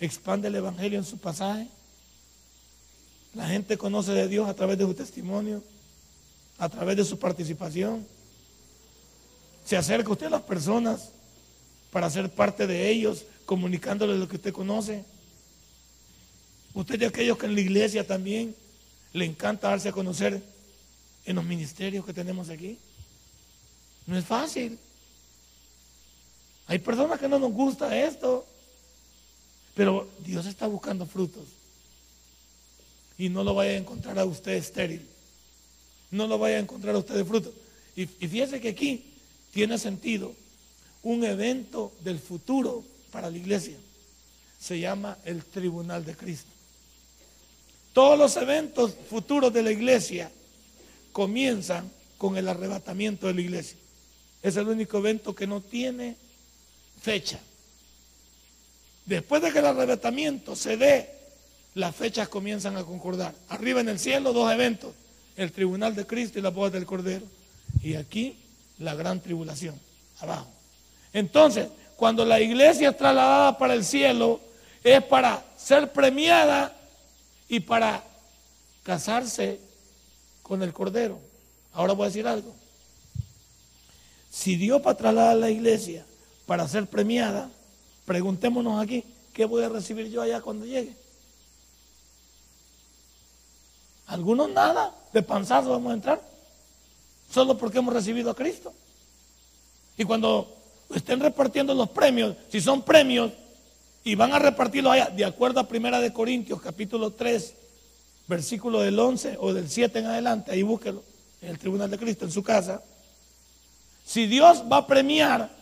[0.00, 1.68] expande el Evangelio en su pasaje?
[3.34, 5.62] La gente conoce de Dios a través de su testimonio,
[6.58, 8.06] a través de su participación.
[9.64, 11.10] Se acerca usted a las personas
[11.90, 15.04] para ser parte de ellos, comunicándoles lo que usted conoce.
[16.74, 18.54] Usted de aquellos que en la iglesia también
[19.12, 20.42] le encanta darse a conocer
[21.24, 22.78] en los ministerios que tenemos aquí.
[24.06, 24.78] No es fácil.
[26.66, 28.46] Hay personas que no nos gusta esto,
[29.76, 31.44] pero Dios está buscando frutos.
[33.18, 35.06] Y no lo vaya a encontrar a usted estéril.
[36.10, 37.52] No lo vaya a encontrar a usted de frutos.
[37.94, 39.04] Y, y fíjese que aquí
[39.52, 40.34] tiene sentido
[41.02, 43.76] un evento del futuro para la iglesia.
[44.58, 46.48] Se llama el Tribunal de Cristo.
[47.92, 50.30] Todos los eventos futuros de la iglesia
[51.12, 53.76] comienzan con el arrebatamiento de la iglesia.
[54.42, 56.16] Es el único evento que no tiene
[57.02, 57.38] fecha.
[59.06, 61.10] Después de que el arrebatamiento se dé,
[61.74, 63.34] las fechas comienzan a concordar.
[63.48, 64.92] Arriba en el cielo dos eventos,
[65.36, 67.24] el tribunal de Cristo y la boda del Cordero.
[67.82, 68.36] Y aquí
[68.78, 69.78] la gran tribulación,
[70.18, 70.48] abajo.
[71.12, 74.40] Entonces, cuando la iglesia es trasladada para el cielo,
[74.82, 76.76] es para ser premiada
[77.48, 78.02] y para
[78.82, 79.60] casarse
[80.42, 81.18] con el Cordero.
[81.72, 82.54] Ahora voy a decir algo.
[84.30, 86.04] Si Dios para trasladar a la iglesia
[86.46, 87.50] para ser premiada,
[88.06, 90.96] preguntémonos aquí, ¿qué voy a recibir yo allá cuando llegue?
[94.06, 96.22] Algunos nada, de panzazo vamos a entrar,
[97.30, 98.72] solo porque hemos recibido a Cristo.
[99.98, 100.56] Y cuando
[100.94, 103.32] estén repartiendo los premios, si son premios,
[104.04, 107.54] y van a repartirlo allá, de acuerdo a Primera de Corintios, capítulo 3,
[108.28, 111.02] versículo del 11 o del 7 en adelante, ahí búsquelo,
[111.42, 112.82] en el tribunal de Cristo, en su casa.
[114.04, 115.55] Si Dios va a premiar,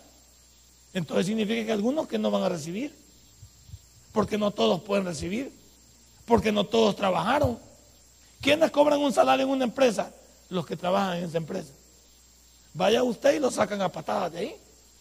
[0.95, 2.95] entonces significa que algunos que no van a recibir,
[4.13, 5.53] porque no todos pueden recibir,
[6.25, 7.59] porque no todos trabajaron.
[8.41, 10.13] ¿Quiénes cobran un salario en una empresa?
[10.49, 11.73] Los que trabajan en esa empresa.
[12.75, 14.57] Vaya usted y lo sacan a patadas de ahí.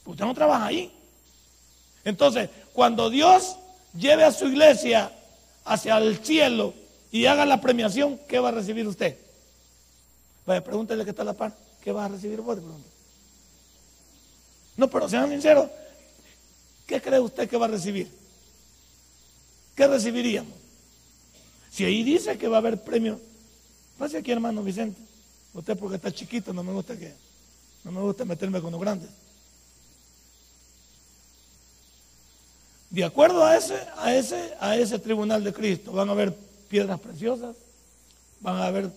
[0.06, 0.92] Usted no trabaja ahí.
[2.04, 3.56] Entonces, cuando Dios
[3.94, 5.12] lleve a su iglesia
[5.64, 6.74] hacia el cielo
[7.12, 9.18] y haga la premiación, ¿qué va a recibir usted?
[10.46, 11.54] Vaya, pregúntele que está la par.
[11.82, 12.58] ¿Qué va a recibir vos?
[14.76, 15.70] No, pero sean sinceros.
[16.86, 18.12] ¿Qué cree usted que va a recibir?
[19.76, 20.54] ¿Qué recibiríamos?
[21.72, 23.20] Si ahí dice que va a haber premio,
[23.98, 25.02] pase aquí hermano Vicente.
[25.54, 27.14] Usted porque está chiquito, no me gusta que,
[27.84, 29.10] no me gusta meterme con los grandes.
[32.90, 36.36] De acuerdo a ese, a ese, a ese tribunal de Cristo, van a haber
[36.70, 37.56] piedras preciosas,
[38.40, 38.92] van a haber.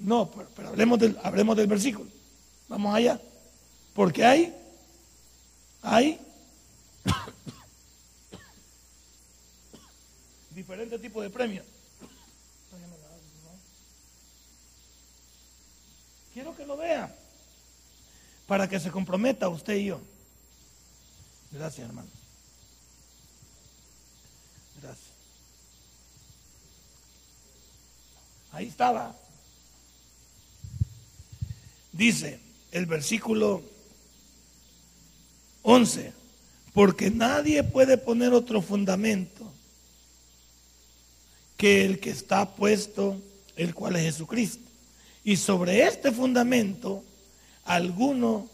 [0.00, 2.10] No, pero, hablemos, del, hablemos del versículo.
[2.68, 3.20] Vamos allá.
[3.94, 4.52] Porque hay,
[5.82, 6.20] hay
[10.50, 11.64] diferentes tipos de premios.
[16.34, 17.14] Quiero que lo vea
[18.46, 20.00] para que se comprometa usted y yo.
[21.50, 22.08] Gracias, hermano.
[24.80, 25.08] Gracias.
[28.52, 29.14] Ahí estaba.
[31.92, 33.62] Dice el versículo
[35.70, 36.14] 11,
[36.72, 39.52] porque nadie puede poner otro fundamento
[41.58, 43.20] que el que está puesto,
[43.54, 44.64] el cual es Jesucristo.
[45.24, 47.04] Y sobre este fundamento,
[47.66, 48.48] alguno,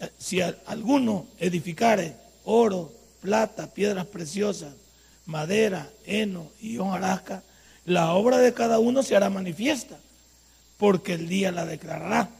[0.00, 4.74] eh, si alguno edificare oro, plata, piedras preciosas,
[5.26, 7.44] madera, heno y hojarasca,
[7.84, 9.96] la obra de cada uno se hará manifiesta,
[10.76, 12.30] porque el día la declarará.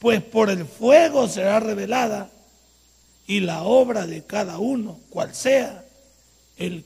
[0.00, 2.32] Pues por el fuego será revelada
[3.26, 5.84] y la obra de cada uno, cual sea,
[6.56, 6.84] el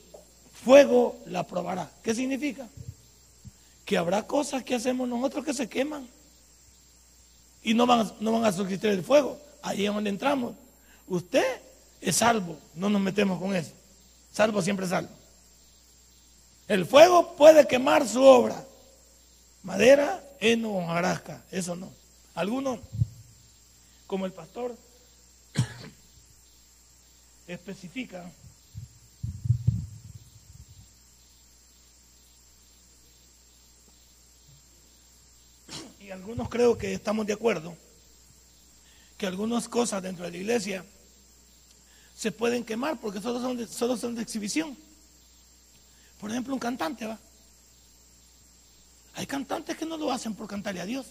[0.63, 1.91] fuego la probará.
[2.03, 2.67] ¿Qué significa?
[3.85, 6.07] Que habrá cosas que hacemos nosotros que se queman
[7.63, 9.37] y no van, no van a suscribir el fuego.
[9.61, 10.53] Ahí es donde entramos.
[11.07, 11.61] Usted
[11.99, 13.71] es salvo, no nos metemos con eso.
[14.31, 15.09] Salvo siempre salvo.
[16.67, 18.63] El fuego puede quemar su obra.
[19.63, 21.89] Madera, heno o jarasca, eso no.
[22.35, 22.79] Algunos,
[24.07, 24.75] como el pastor,
[27.53, 28.31] especifica
[35.99, 37.75] y algunos creo que estamos de acuerdo
[39.17, 40.85] que algunas cosas dentro de la iglesia
[42.15, 44.77] se pueden quemar porque solo son de, solo son de exhibición.
[46.19, 47.17] Por ejemplo, un cantante, ¿va?
[49.15, 51.07] Hay cantantes que no lo hacen por cantarle a Dios.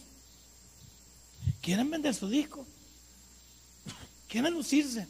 [1.61, 2.67] Quieren vender su disco.
[4.29, 5.09] Quieren lucirse.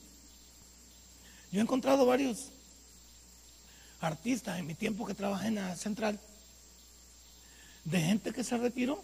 [1.51, 2.51] Yo he encontrado varios
[4.01, 6.19] artistas en mi tiempo que trabajé en la central
[7.85, 9.03] de gente que se retiró.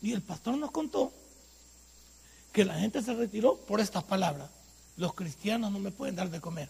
[0.00, 1.12] Y el pastor nos contó
[2.52, 4.48] que la gente se retiró por estas palabras.
[4.96, 6.68] Los cristianos no me pueden dar de comer.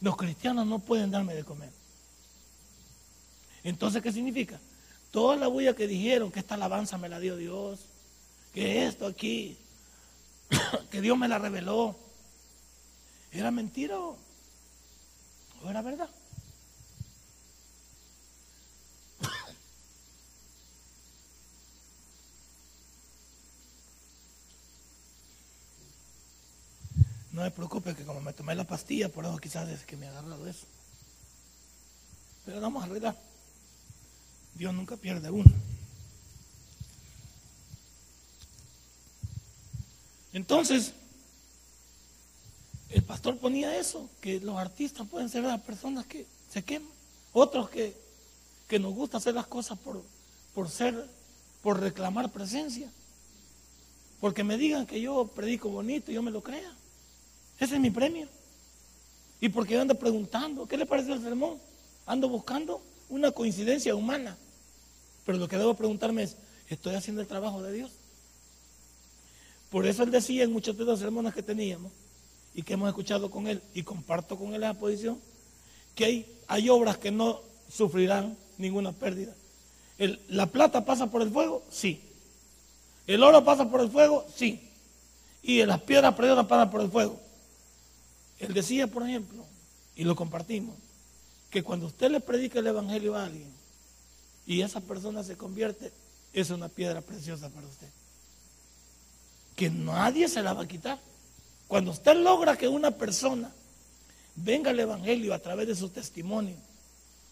[0.00, 1.70] Los cristianos no pueden darme de comer.
[3.62, 4.58] Entonces, ¿qué significa?
[5.10, 7.80] Toda la bulla que dijeron que esta alabanza me la dio Dios,
[8.52, 9.56] que esto aquí,
[10.90, 11.96] que Dios me la reveló,
[13.30, 14.18] ¿era mentira o
[15.68, 16.08] era verdad?
[27.32, 30.06] No me preocupe que como me tomé la pastilla, por eso quizás es que me
[30.06, 30.66] ha agarrado eso.
[32.44, 33.16] Pero vamos a arreglar.
[34.54, 35.50] Dios nunca pierde uno.
[40.32, 40.92] Entonces,
[42.90, 46.90] el pastor ponía eso, que los artistas pueden ser las personas que se queman,
[47.32, 47.96] otros que,
[48.68, 50.02] que nos gusta hacer las cosas por,
[50.54, 51.06] por ser,
[51.62, 52.90] por reclamar presencia,
[54.20, 56.72] porque me digan que yo predico bonito y yo me lo crea.
[57.58, 58.28] Ese es mi premio.
[59.40, 60.66] ¿Y porque yo ando preguntando?
[60.66, 61.58] ¿Qué le parece el sermón?
[62.06, 64.36] Ando buscando una coincidencia humana.
[65.26, 66.36] Pero lo que debo preguntarme es,
[66.68, 67.90] ¿estoy haciendo el trabajo de Dios?
[69.72, 71.90] Por eso él decía en muchos de los sermones que teníamos
[72.54, 75.18] y que hemos escuchado con él, y comparto con él la posición,
[75.94, 79.34] que hay, hay obras que no sufrirán ninguna pérdida.
[80.28, 81.62] ¿La plata pasa por el fuego?
[81.70, 82.02] Sí.
[83.06, 84.26] ¿El oro pasa por el fuego?
[84.36, 84.60] Sí.
[85.42, 87.18] ¿Y las piedras preciosas pasan por el fuego?
[88.40, 89.42] Él decía, por ejemplo,
[89.96, 90.76] y lo compartimos,
[91.48, 93.50] que cuando usted le predica el Evangelio a alguien
[94.46, 95.92] y esa persona se convierte,
[96.34, 97.88] es una piedra preciosa para usted.
[99.56, 100.98] Que nadie se la va a quitar.
[101.68, 103.50] Cuando usted logra que una persona
[104.34, 106.56] venga al Evangelio a través de su testimonio,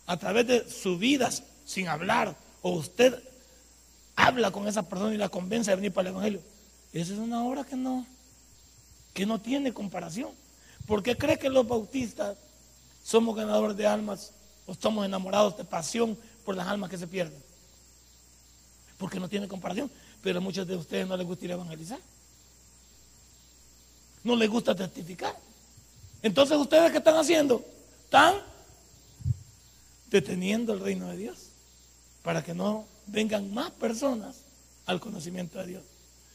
[0.07, 1.31] a través de su vida
[1.65, 3.23] sin hablar, o usted
[4.17, 6.41] habla con esa persona y la convence de venir para el Evangelio,
[6.93, 8.07] esa es una obra que no,
[9.15, 10.31] que no tiene comparación.
[10.87, 12.37] ¿Por qué cree que los bautistas
[13.05, 14.33] somos ganadores de almas
[14.67, 17.41] o estamos enamorados de pasión por las almas que se pierden?
[18.99, 19.91] Porque no tiene comparación.
[20.23, 21.99] Pero a muchos de ustedes no les gusta ir a evangelizar.
[24.23, 25.37] No les gusta testificar.
[26.23, 27.65] Entonces, ¿ustedes qué están haciendo?
[28.05, 28.35] Están
[30.11, 31.39] deteniendo el reino de Dios
[32.23, 34.37] para que no vengan más personas
[34.87, 35.83] al conocimiento de Dios.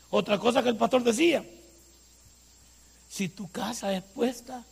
[0.10, 1.45] Otra cosa que el pastor decía,
[3.10, 4.63] si tu casa es puesta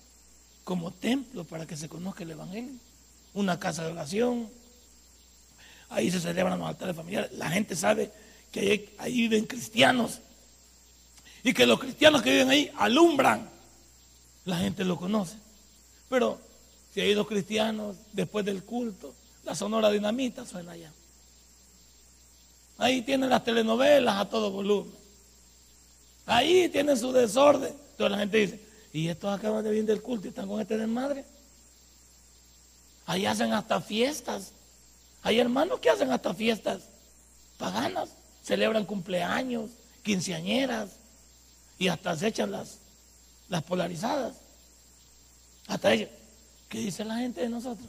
[0.63, 2.73] como templo para que se conozca el Evangelio,
[3.33, 4.49] una casa de oración,
[5.89, 8.11] ahí se celebran los altares familiares, la gente sabe
[8.53, 10.19] que ahí, viven cristianos
[11.43, 13.49] y que los cristianos que viven ahí alumbran,
[14.45, 15.35] la gente lo conoce.
[16.07, 16.39] Pero
[16.93, 19.13] si hay dos cristianos después del culto,
[19.43, 20.93] la sonora dinamita suena allá.
[22.77, 24.93] Ahí tienen las telenovelas a todo volumen.
[26.25, 27.73] Ahí tienen su desorden.
[27.91, 28.59] Entonces la gente dice,
[28.93, 31.25] ¿y estos acaban de venir del culto y están con este desmadre?
[33.07, 34.51] Ahí hacen hasta fiestas.
[35.23, 36.83] Hay hermanos que hacen hasta fiestas
[37.57, 38.09] paganas.
[38.43, 39.71] Celebran cumpleaños,
[40.03, 40.89] quinceañeras
[41.79, 42.77] y hasta se echan las,
[43.49, 44.35] las polarizadas.
[45.67, 46.09] Hasta ellos.
[46.69, 47.87] ¿Qué dice la gente de nosotros?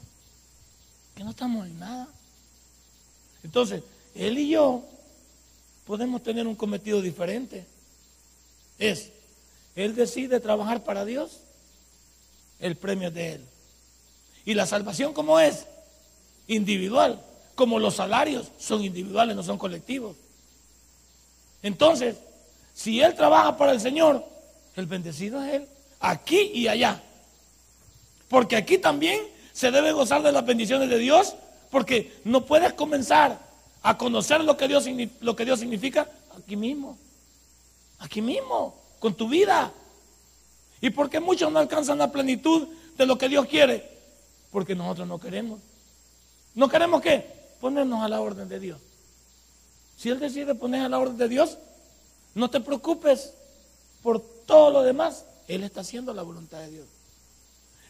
[1.14, 2.08] Que no estamos en nada.
[3.42, 3.82] Entonces,
[4.14, 4.84] él y yo
[5.86, 7.66] podemos tener un cometido diferente.
[8.78, 9.10] Es,
[9.76, 11.40] Él decide trabajar para Dios,
[12.60, 13.44] el premio es de Él.
[14.44, 15.66] Y la salvación como es?
[16.46, 17.20] Individual,
[17.54, 20.16] como los salarios son individuales, no son colectivos.
[21.64, 22.16] Entonces,
[22.74, 24.22] si Él trabaja para el Señor,
[24.76, 27.02] el bendecido es Él, aquí y allá.
[28.28, 29.18] Porque aquí también
[29.54, 31.34] se debe gozar de las bendiciones de Dios,
[31.70, 33.40] porque no puedes comenzar
[33.82, 34.86] a conocer lo que Dios,
[35.20, 36.98] lo que Dios significa aquí mismo.
[37.98, 39.72] Aquí mismo, con tu vida.
[40.82, 43.88] ¿Y por qué muchos no alcanzan la plenitud de lo que Dios quiere?
[44.50, 45.60] Porque nosotros no queremos.
[46.54, 47.26] ¿No queremos qué?
[47.58, 48.80] Ponernos a la orden de Dios.
[49.96, 51.58] Si Él decide poner a la orden de Dios,
[52.34, 53.32] no te preocupes
[54.02, 55.24] por todo lo demás.
[55.48, 56.86] Él está haciendo la voluntad de Dios.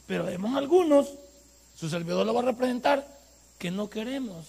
[0.06, 1.08] Pero vemos algunos,
[1.76, 3.06] su servidor lo va a representar,
[3.58, 4.46] que no queremos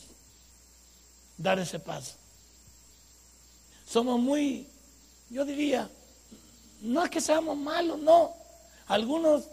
[1.38, 2.16] dar ese paso.
[3.88, 4.68] Somos muy,
[5.30, 5.90] yo diría,
[6.82, 8.34] no es que seamos malos, no.
[8.88, 9.46] Algunos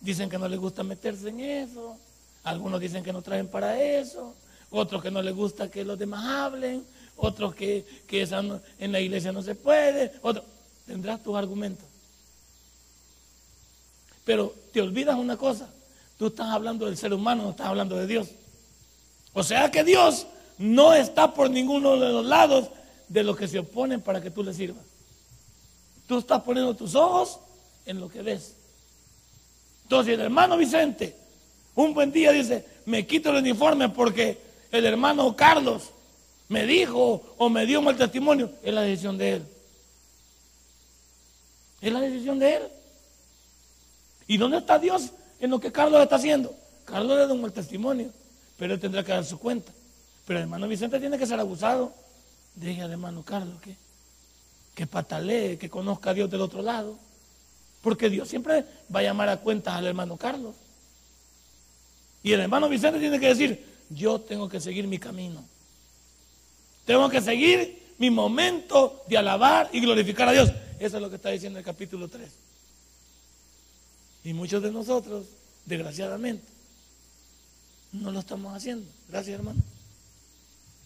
[0.00, 1.96] dicen que no les gusta meterse en eso,
[2.42, 4.34] algunos dicen que no traen para eso,
[4.70, 6.84] otros que no les gusta que los demás hablen,
[7.16, 8.22] otros que, que
[8.78, 10.44] en la iglesia no se puede, otros,
[10.86, 11.84] tendrás tus argumentos.
[14.24, 15.68] Pero te olvidas una cosa,
[16.18, 18.28] tú estás hablando del ser humano, no estás hablando de Dios.
[19.32, 20.26] O sea que Dios
[20.58, 22.70] no está por ninguno de los lados
[23.08, 24.84] de los que se oponen para que tú le sirvas.
[26.08, 27.38] Tú estás poniendo tus ojos
[27.84, 28.56] en lo que ves.
[29.84, 31.26] Entonces el hermano Vicente
[31.76, 34.38] un buen día dice, me quito el uniforme porque
[34.72, 35.90] el hermano Carlos
[36.48, 39.46] me dijo o me dio mal testimonio, es la decisión de él.
[41.80, 42.62] Es la decisión de él.
[44.26, 46.54] ¿Y dónde está Dios en lo que Carlos está haciendo?
[46.84, 48.10] Carlos le da un mal testimonio,
[48.56, 49.72] pero él tendrá que dar su cuenta.
[50.26, 51.92] Pero el hermano Vicente tiene que ser abusado.
[52.54, 53.76] Deje al hermano Carlos que,
[54.74, 56.96] que patalee, que conozca a Dios del otro lado.
[57.82, 60.54] Porque Dios siempre va a llamar a cuentas al hermano Carlos.
[62.22, 65.44] Y el hermano Vicente tiene que decir, yo tengo que seguir mi camino.
[66.86, 70.50] Tengo que seguir mi momento de alabar y glorificar a Dios.
[70.78, 72.30] Eso es lo que está diciendo el capítulo 3.
[74.24, 75.26] Y muchos de nosotros,
[75.66, 76.46] desgraciadamente,
[77.92, 78.86] no lo estamos haciendo.
[79.08, 79.60] Gracias, hermano.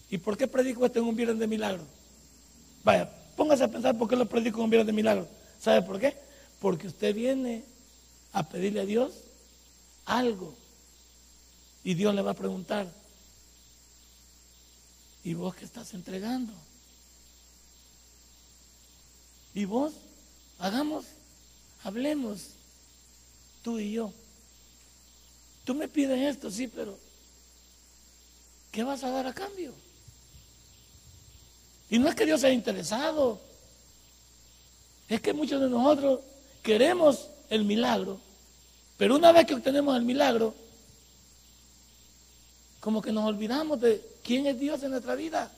[0.09, 1.83] ¿Y por qué predico esto en un viernes de milagro?
[2.83, 5.27] Vaya, póngase a pensar por qué lo predico en un viernes de milagro.
[5.59, 6.17] ¿Sabe por qué?
[6.59, 7.63] Porque usted viene
[8.33, 9.13] a pedirle a Dios
[10.05, 10.53] algo.
[11.83, 12.87] Y Dios le va a preguntar,
[15.23, 16.53] ¿y vos qué estás entregando?
[19.53, 19.93] ¿Y vos?
[20.59, 21.05] Hagamos,
[21.83, 22.49] hablemos,
[23.63, 24.13] tú y yo.
[25.65, 26.97] Tú me pides esto, sí, pero
[28.71, 29.73] ¿qué vas a dar a cambio?
[31.89, 33.39] Y no es que Dios sea interesado,
[35.09, 36.21] es que muchos de nosotros
[36.63, 38.19] queremos el milagro,
[38.97, 40.55] Pero una vez que obtenemos el milagro,
[42.81, 45.49] como que nos olvidamos de quién es Dios en nuestra vida.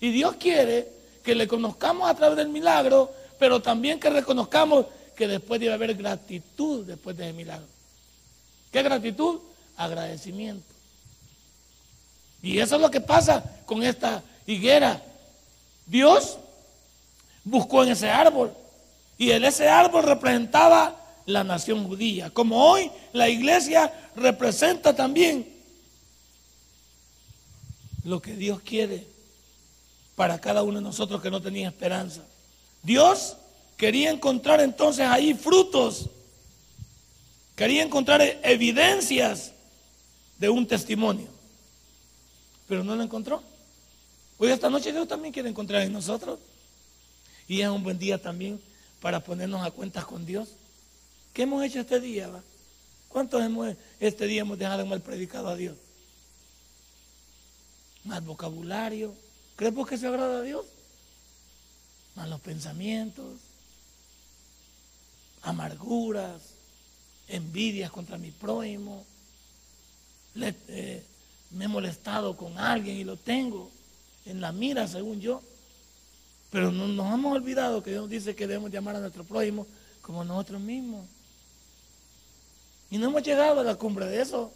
[0.00, 0.88] Y Dios quiere
[1.22, 4.86] que le conozcamos a través del milagro, pero también que reconozcamos
[5.16, 7.66] que después debe haber gratitud después del milagro.
[8.72, 9.38] ¿Qué gratitud?
[9.76, 10.66] Agradecimiento.
[12.42, 15.00] Y eso es lo que pasa con esta higuera.
[15.86, 16.38] Dios
[17.44, 18.52] buscó en ese árbol.
[19.18, 20.96] Y en ese árbol representaba
[21.26, 22.30] la nación judía.
[22.30, 25.51] Como hoy la iglesia representa también
[28.04, 29.06] lo que Dios quiere
[30.16, 32.22] para cada uno de nosotros que no tenía esperanza.
[32.82, 33.36] Dios
[33.76, 36.10] quería encontrar entonces ahí frutos,
[37.56, 39.52] quería encontrar evidencias
[40.38, 41.28] de un testimonio,
[42.68, 43.42] pero no lo encontró.
[44.38, 46.40] Hoy esta noche Dios también quiere encontrar en nosotros.
[47.46, 48.60] Y es un buen día también
[49.00, 50.48] para ponernos a cuentas con Dios.
[51.32, 52.28] ¿Qué hemos hecho este día?
[53.08, 55.76] ¿Cuántos hemos, este día hemos dejado mal predicado a Dios?
[58.04, 59.14] Más vocabulario.
[59.56, 60.66] ¿Crees que se agrada a Dios?
[62.14, 63.40] Más los pensamientos,
[65.42, 66.42] amarguras,
[67.28, 69.04] envidias contra mi prójimo.
[70.36, 71.04] Eh,
[71.52, 73.70] me he molestado con alguien y lo tengo
[74.26, 75.42] en la mira, según yo.
[76.50, 79.66] Pero no, nos hemos olvidado que Dios dice que debemos llamar a nuestro prójimo
[80.02, 81.06] como nosotros mismos.
[82.90, 84.52] Y no hemos llegado a la cumbre de eso.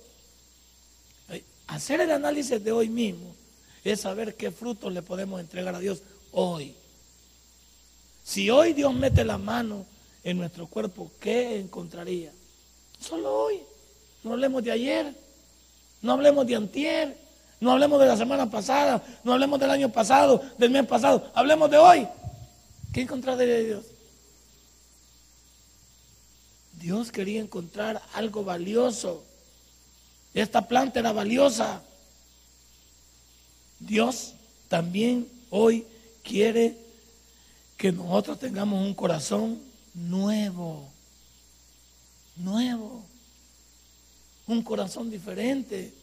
[1.77, 3.35] Hacer el análisis de hoy mismo
[3.85, 6.01] es saber qué frutos le podemos entregar a Dios
[6.33, 6.75] hoy.
[8.25, 9.85] Si hoy Dios mete la mano
[10.25, 12.33] en nuestro cuerpo, ¿qué encontraría?
[12.99, 13.61] Solo hoy.
[14.25, 15.15] No hablemos de ayer,
[16.01, 17.15] no hablemos de antier,
[17.61, 21.71] no hablemos de la semana pasada, no hablemos del año pasado, del mes pasado, hablemos
[21.71, 22.09] de hoy.
[22.91, 23.85] ¿Qué encontraría Dios?
[26.81, 29.23] Dios quería encontrar algo valioso.
[30.37, 31.81] Esta planta era valiosa.
[33.81, 34.35] Dios
[34.69, 35.87] también hoy
[36.23, 36.77] quiere
[37.79, 39.59] que nosotros tengamos un corazón
[39.95, 40.91] nuevo,
[42.37, 43.03] nuevo,
[44.47, 45.95] un corazón diferente.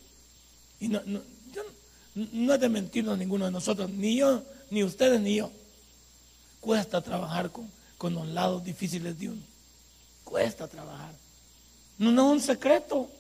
[0.80, 1.22] Y no, no,
[2.16, 5.52] no es de mentirnos ninguno de nosotros, ni yo, ni ustedes, ni yo.
[6.60, 7.70] Cuesta trabajar con,
[8.00, 9.44] con los lados difíciles de uno.
[10.24, 11.14] Cuesta trabajar.
[12.00, 13.12] No, no es un secreto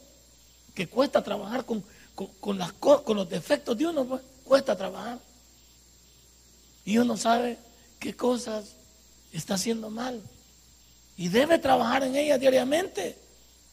[0.73, 1.83] que cuesta trabajar con,
[2.15, 2.59] con,
[3.03, 4.05] con los defectos de uno.
[4.05, 5.19] Pues cuesta trabajar.
[6.85, 7.57] Y uno sabe
[7.99, 8.75] qué cosas
[9.31, 10.21] está haciendo mal.
[11.17, 13.17] Y debe trabajar en ellas diariamente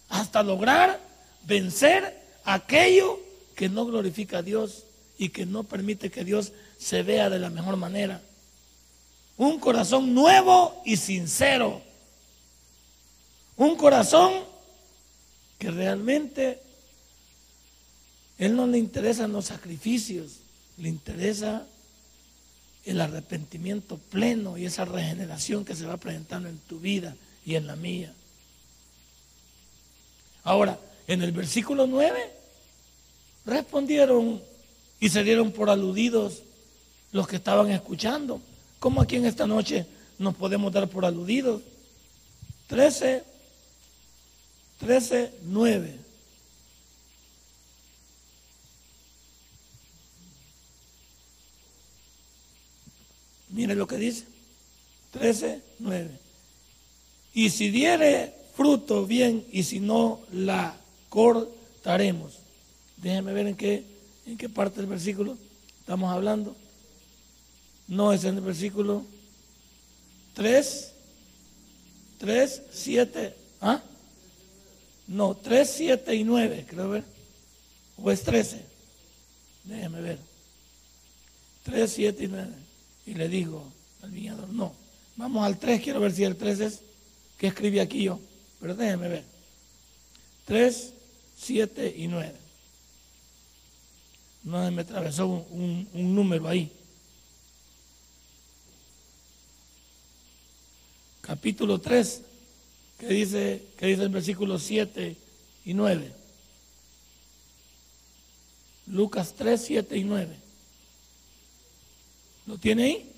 [0.09, 1.01] hasta lograr
[1.47, 3.19] vencer aquello
[3.57, 4.85] que no glorifica a Dios
[5.19, 8.23] y que no permite que Dios se vea de la mejor manera.
[9.37, 11.81] Un corazón nuevo y sincero.
[13.57, 14.33] Un corazón
[15.59, 16.63] que realmente
[18.41, 20.38] Él no le interesan los sacrificios,
[20.78, 21.66] le interesa
[22.86, 27.14] el arrepentimiento pleno y esa regeneración que se va presentando en tu vida
[27.45, 28.14] y en la mía.
[30.43, 32.32] Ahora, en el versículo 9,
[33.45, 34.41] respondieron
[35.01, 36.43] y se dieron por aludidos
[37.12, 38.41] los que estaban escuchando.
[38.78, 39.84] ¿Cómo aquí en esta noche
[40.18, 41.61] nos podemos dar por aludidos?
[42.68, 43.22] 13,
[44.78, 46.10] 13, 9.
[53.51, 54.25] Mire lo que dice.
[55.13, 56.11] 13, 9.
[57.35, 60.77] Y si diere fruto, bien, y si no, la
[61.09, 62.35] cortaremos.
[62.97, 63.85] Déjenme ver en qué,
[64.27, 65.37] en qué parte del versículo
[65.81, 66.57] estamos hablando.
[67.89, 69.05] No es en el versículo
[70.35, 70.93] 3,
[72.19, 73.83] 3, 7, ¿ah?
[75.09, 77.05] No, 3, 7 y 9, creo ver.
[77.97, 78.65] O es 13.
[79.65, 80.19] Déjenme ver.
[81.65, 82.70] 3, 7 y 9.
[83.11, 83.65] Y le digo
[84.03, 84.73] al viñador, no,
[85.17, 86.81] vamos al 3, quiero ver si el 3 es
[87.37, 88.21] que escribí aquí yo,
[88.61, 89.25] pero déjenme ver.
[90.45, 90.93] 3,
[91.37, 92.33] 7 y 9.
[94.45, 96.71] No me atravesó un, un, número ahí.
[101.21, 102.23] Capítulo 3,
[103.01, 105.17] que dice, que dice el versículo 7
[105.65, 106.13] y 9.
[108.87, 110.39] Lucas 3, 7 y 9.
[112.51, 113.13] ¿Lo tiene ahí?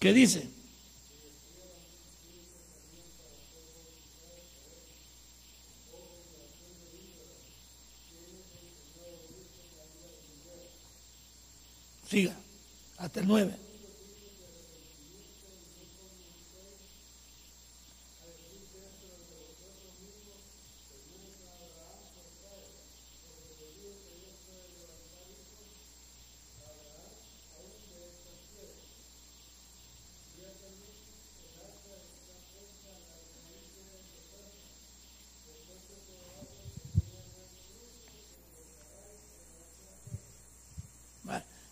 [0.00, 0.50] ¿Qué dice?
[12.08, 12.34] Siga,
[12.98, 13.69] hasta el 9.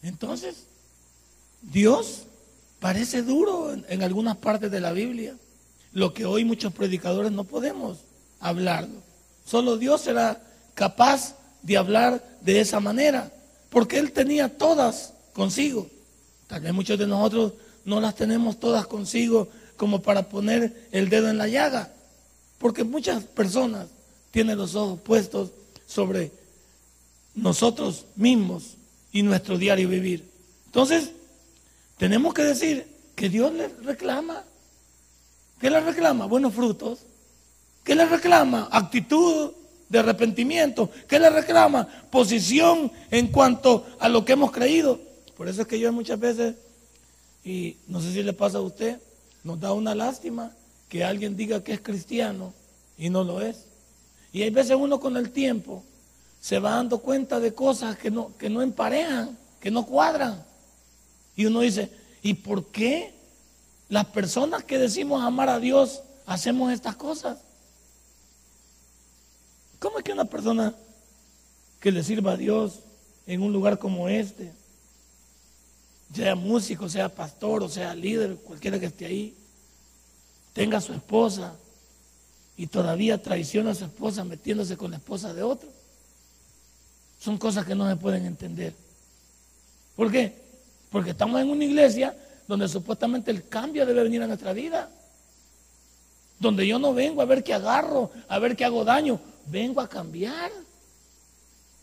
[0.09, 0.65] Entonces,
[1.61, 2.23] Dios
[2.81, 5.37] parece duro en, algunas partes de la Biblia,
[5.93, 7.99] lo que hoy muchos predicadores no podemos
[8.41, 9.03] hablarlo.
[9.45, 10.43] Solo Dios será
[10.75, 13.31] capaz de hablar de esa manera,
[13.69, 15.89] porque Él tenía todas consigo.
[16.47, 17.53] Tal vez muchos de nosotros
[17.85, 21.93] no las tenemos todas consigo como para poner el dedo en la llaga,
[22.57, 23.89] porque muchas personas
[24.31, 25.51] tienen los ojos puestos
[25.87, 26.33] sobre
[27.35, 28.78] nosotros mismos
[29.13, 30.29] y nuestro diario vivir.
[30.67, 31.11] Entonces,
[31.97, 34.45] tenemos que decir que Dios le reclama.
[35.61, 36.27] ¿Qué le reclama?
[36.27, 37.01] Buenos frutos.
[37.85, 38.69] ¿Qué le reclama?
[38.71, 39.53] Actitud
[39.89, 40.91] de arrepentimiento.
[41.09, 41.89] ¿Qué le reclama?
[42.11, 45.01] Posición en cuanto a lo que hemos creído.
[45.37, 46.57] Por eso es que yo muchas veces,
[47.45, 49.01] y no sé si le pasa a usted,
[49.43, 50.53] nos da una lástima
[50.89, 52.53] que alguien diga que es cristiano
[52.99, 53.65] y no lo es.
[54.33, 55.83] Y hay veces uno con el tiempo
[56.41, 60.45] se va dando cuenta de cosas que no, que no emparejan, que no cuadran.
[61.37, 61.91] Y uno dice,
[62.23, 63.15] ¿y por qué
[63.89, 67.39] las personas que decimos amar a Dios hacemos estas cosas?
[69.79, 70.75] ¿Cómo es que una persona
[71.81, 72.81] que le sirva a Dios
[73.27, 74.53] en un lugar como este,
[76.15, 79.37] sea músico, sea pastor o sea líder, cualquiera que esté ahí,
[80.53, 81.55] tenga a su esposa
[82.57, 85.78] y todavía traiciona a su esposa metiéndose con la esposa de otro?
[87.19, 88.75] Son cosas que no se pueden entender.
[89.97, 90.33] ¿Por qué?
[90.91, 92.17] Porque estamos en una iglesia
[92.47, 94.91] donde supuestamente el cambio debe venir a nuestra vida.
[96.39, 99.21] Donde yo no vengo a ver qué agarro, a ver qué hago daño.
[99.47, 100.51] Vengo a cambiar.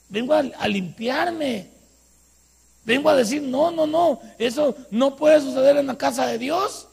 [0.08, 1.70] Vengo a, limpiarme.
[2.86, 6.88] Vengo a decir, no, no, no, eso no puede suceder en la casa de Dios.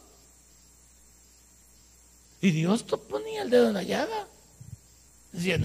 [2.41, 4.27] Y Dios te ponía el dedo en la llaga.
[5.31, 5.57] Decía,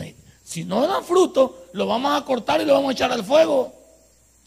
[0.48, 3.70] si no dan fruto, lo vamos a cortar y lo vamos a echar al fuego.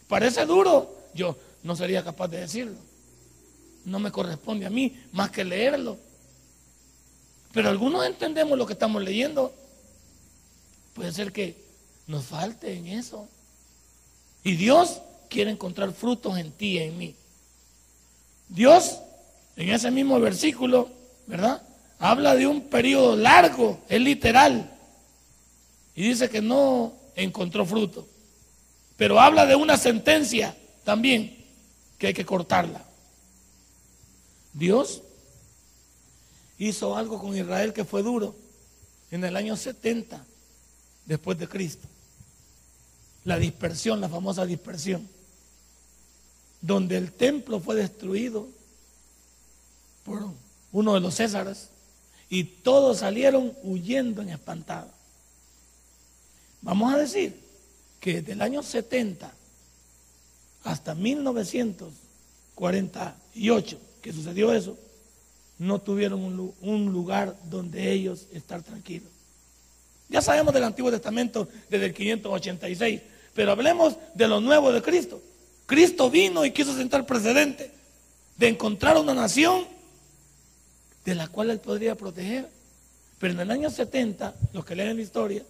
[0.07, 0.97] Parece duro.
[1.13, 2.79] Yo no sería capaz de decirlo.
[3.85, 5.99] No me corresponde a mí más que leerlo.
[7.53, 9.53] Pero algunos entendemos lo que estamos leyendo.
[10.95, 11.63] Puede ser que
[12.07, 13.29] nos falte en eso.
[14.43, 17.15] Y Dios quiere encontrar frutos en ti y en mí.
[18.49, 18.97] Dios,
[19.55, 20.89] en ese mismo versículo,
[21.27, 21.61] ¿verdad?
[21.99, 24.79] Habla de un periodo largo, es literal.
[25.95, 28.07] Y dice que no encontró fruto.
[28.97, 31.45] Pero habla de una sentencia también
[31.97, 32.85] que hay que cortarla.
[34.53, 35.01] Dios
[36.57, 38.35] hizo algo con Israel que fue duro
[39.09, 40.23] en el año 70
[41.05, 41.87] después de Cristo.
[43.23, 45.07] La dispersión, la famosa dispersión,
[46.61, 48.47] donde el templo fue destruido
[50.03, 50.27] por
[50.71, 51.69] uno de los Césares
[52.29, 54.93] y todos salieron huyendo en espantada.
[56.61, 57.37] Vamos a decir
[57.99, 59.31] que desde el año 70
[60.63, 64.77] hasta 1948, que sucedió eso,
[65.57, 69.09] no tuvieron un, lugar donde ellos estar tranquilos.
[70.09, 73.01] Ya sabemos del Antiguo Testamento desde el 586,
[73.33, 75.21] pero hablemos de lo nuevo de Cristo.
[75.67, 77.71] Cristo vino y quiso sentar precedente
[78.37, 79.65] de encontrar una nación
[81.05, 82.49] de la cual él podría proteger.
[83.19, 85.43] Pero en el año 70, los que leen la historia,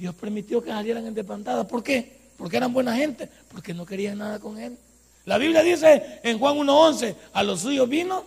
[0.00, 1.68] Dios permitió que salieran en desbandada.
[1.68, 2.20] ¿Por qué?
[2.38, 4.78] Porque eran buena gente, porque no querían nada con él.
[5.26, 8.24] La Biblia dice en Juan 1.11, a los suyos vino.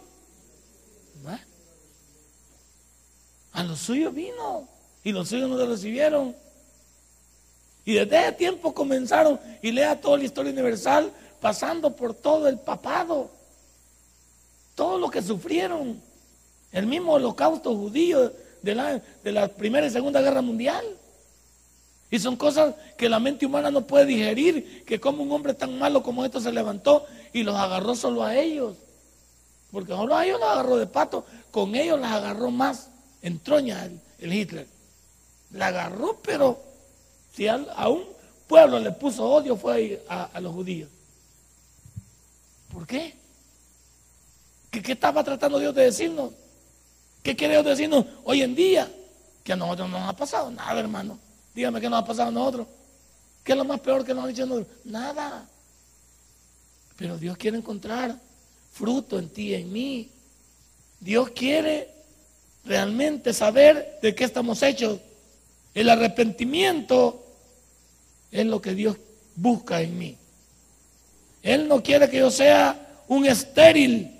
[3.53, 4.67] A los suyos vino.
[5.03, 6.35] Y los suyos no lo recibieron.
[7.85, 11.11] Y desde ese tiempo comenzaron, y lea toda la historia universal,
[11.41, 13.31] pasando por todo el papado.
[14.75, 15.99] Todo lo que sufrieron.
[16.71, 20.85] El mismo holocausto judío de la, de la Primera y Segunda Guerra Mundial.
[22.13, 25.79] Y son cosas que la mente humana no puede digerir, que como un hombre tan
[25.79, 28.77] malo como esto se levantó y los agarró solo a ellos.
[29.71, 32.91] Porque solo a ellos los agarró de pato, con ellos las agarró más
[33.23, 33.89] en troña
[34.19, 34.67] el, Hitler.
[35.53, 36.61] La agarró, pero
[37.35, 37.57] si a,
[37.87, 38.03] un
[38.45, 40.91] pueblo le puso odio fue a, a los judíos.
[42.71, 43.15] ¿Por qué?
[44.69, 46.31] ¿Qué, ¿Qué estaba tratando Dios de decirnos?
[47.23, 48.87] ¿Qué quiere Dios decirnos hoy en día?
[49.43, 51.17] Que a nosotros no nos ha pasado nada, hermano.
[51.53, 52.67] Dígame qué nos ha pasado a nosotros.
[53.43, 54.77] ¿Qué es lo más peor que nos han dicho nosotros?
[54.85, 55.47] Nada.
[56.95, 58.17] Pero Dios quiere encontrar
[58.71, 60.09] fruto en ti en mí.
[60.99, 61.89] Dios quiere
[62.65, 64.99] realmente saber de qué estamos hechos.
[65.73, 67.23] El arrepentimiento
[68.31, 68.97] es lo que Dios
[69.35, 70.17] busca en mí.
[71.41, 74.19] Él no quiere que yo sea un estéril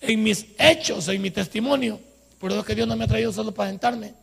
[0.00, 2.00] en mis hechos, en mi testimonio.
[2.38, 4.14] Por eso es que Dios no me ha traído solo para sentarme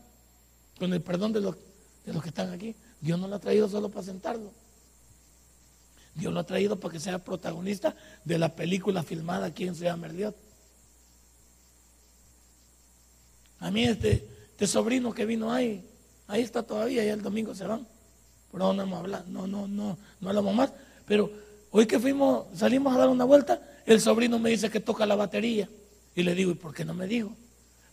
[0.79, 1.55] con el perdón de los
[2.05, 2.75] de los que están aquí.
[2.99, 4.51] Dios no lo ha traído solo para sentarlo.
[6.15, 7.95] Dios lo ha traído para que sea protagonista
[8.25, 10.35] de la película filmada aquí en Ciudad Merliot.
[13.59, 15.85] A mí este, este sobrino que vino ahí,
[16.27, 17.87] ahí está todavía, y el domingo se van.
[18.51, 20.73] Pero no, no hemos hablado, no, no, no, no hablamos más.
[21.05, 21.31] Pero
[21.71, 25.15] hoy que fuimos, salimos a dar una vuelta, el sobrino me dice que toca la
[25.15, 25.69] batería.
[26.15, 27.31] Y le digo, ¿y por qué no me dijo?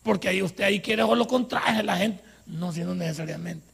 [0.03, 2.23] Porque ahí usted ahí quiere o lo contraje la gente.
[2.47, 3.67] No, si no necesariamente.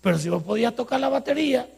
[0.00, 1.68] Pero si vos podías tocar la batería,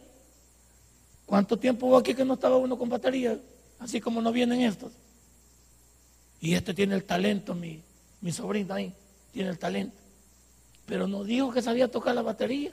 [1.26, 3.38] ¿cuánto tiempo hubo aquí que no estaba uno con batería?
[3.78, 4.92] Así como no vienen estos.
[6.40, 7.80] Y este tiene el talento, mi,
[8.20, 8.92] mi sobrino ahí,
[9.32, 9.96] tiene el talento.
[10.86, 12.72] Pero no dijo que sabía tocar la batería.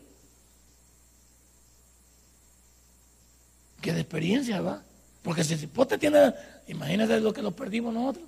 [3.81, 4.83] Que de experiencia va.
[5.23, 6.33] Porque si te tiene,
[6.67, 8.25] imagínate lo que lo perdimos nosotros.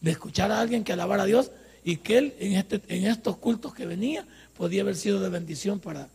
[0.00, 1.50] De escuchar a alguien que alabara a Dios
[1.84, 5.80] y que él en, este, en estos cultos que venía podía haber sido de bendición
[5.80, 6.08] para,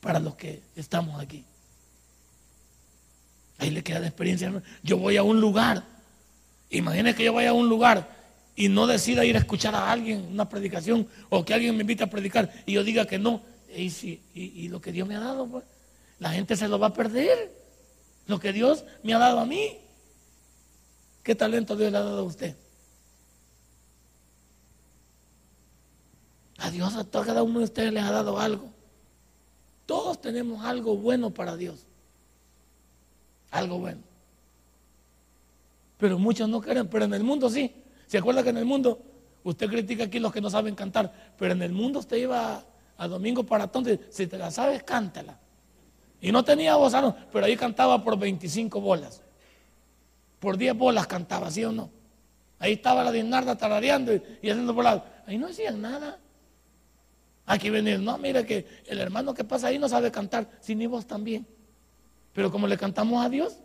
[0.00, 1.44] para los que estamos aquí.
[3.58, 4.62] Ahí le queda de experiencia.
[4.82, 5.84] Yo voy a un lugar.
[6.70, 8.08] Imagínese que yo vaya a un lugar
[8.56, 12.04] y no decida ir a escuchar a alguien una predicación o que alguien me invite
[12.04, 13.42] a predicar y yo diga que no.
[13.76, 15.64] Y, si, y, lo que Dios me ha dado, pues,
[16.18, 17.54] la gente se lo va a perder.
[18.26, 19.78] Lo que Dios me ha dado a mí.
[21.22, 22.56] ¿Qué talento Dios le ha dado a usted?
[26.60, 28.70] A Dios a cada uno de ustedes les ha dado algo.
[29.86, 31.86] Todos tenemos algo bueno para Dios.
[33.50, 34.02] Algo bueno.
[35.96, 37.74] Pero muchos no quieren, pero en el mundo sí.
[38.06, 39.00] ¿Se acuerda que en el mundo,
[39.42, 42.62] usted critica aquí los que no saben cantar, pero en el mundo usted iba
[42.96, 45.38] a, domingo para entonces, si te la sabes, cántala.
[46.20, 49.22] Y no tenía voz, ah, pero ahí cantaba por 25 bolas.
[50.38, 51.90] Por 10 bolas cantaba, ¿sí o no?
[52.58, 55.02] Ahí estaba la Dinarda tarareando y, y haciendo bolas.
[55.26, 56.18] Ahí no hacían nada.
[57.50, 60.86] Aquí venir, no, mire que el hermano que pasa ahí no sabe cantar, si ni
[60.86, 61.44] vos también.
[62.32, 63.56] Pero como le cantamos a Dios,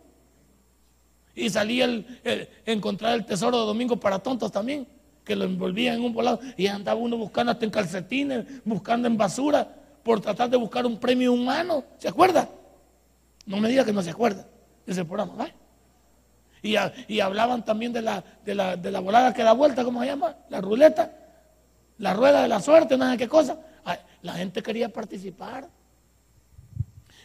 [1.36, 2.04] y salía el,
[2.64, 4.88] encontrar el tesoro de domingo para tontos también,
[5.22, 9.16] que lo envolvía en un volado y andaba uno buscando hasta en calcetines, buscando en
[9.16, 9.72] basura,
[10.02, 11.84] por tratar de buscar un premio humano.
[11.98, 12.48] ¿Se acuerda?
[13.44, 14.48] No me diga que no se acuerda
[14.84, 15.48] de ese programa,
[16.60, 16.74] Y,
[17.06, 20.06] y, hablaban también de la, de, la, de la volada que da vuelta, ¿cómo se
[20.06, 20.34] llama?
[20.48, 21.12] La ruleta,
[21.98, 23.60] la rueda de la suerte, sé qué cosa.
[24.22, 25.68] La gente quería participar.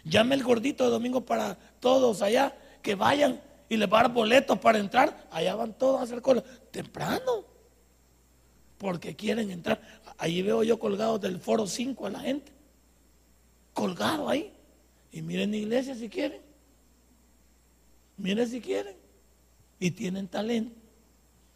[0.03, 4.79] Llame el gordito de domingo para todos allá, que vayan y le van boletos para
[4.79, 5.27] entrar.
[5.31, 6.43] Allá van todos a hacer cola.
[6.71, 7.45] Temprano.
[8.77, 9.81] Porque quieren entrar.
[10.17, 12.51] Allí veo yo colgado del foro 5 a la gente.
[13.73, 14.53] Colgado ahí.
[15.11, 16.41] Y miren iglesia si quieren.
[18.17, 18.95] Miren si quieren.
[19.79, 20.75] Y tienen talento.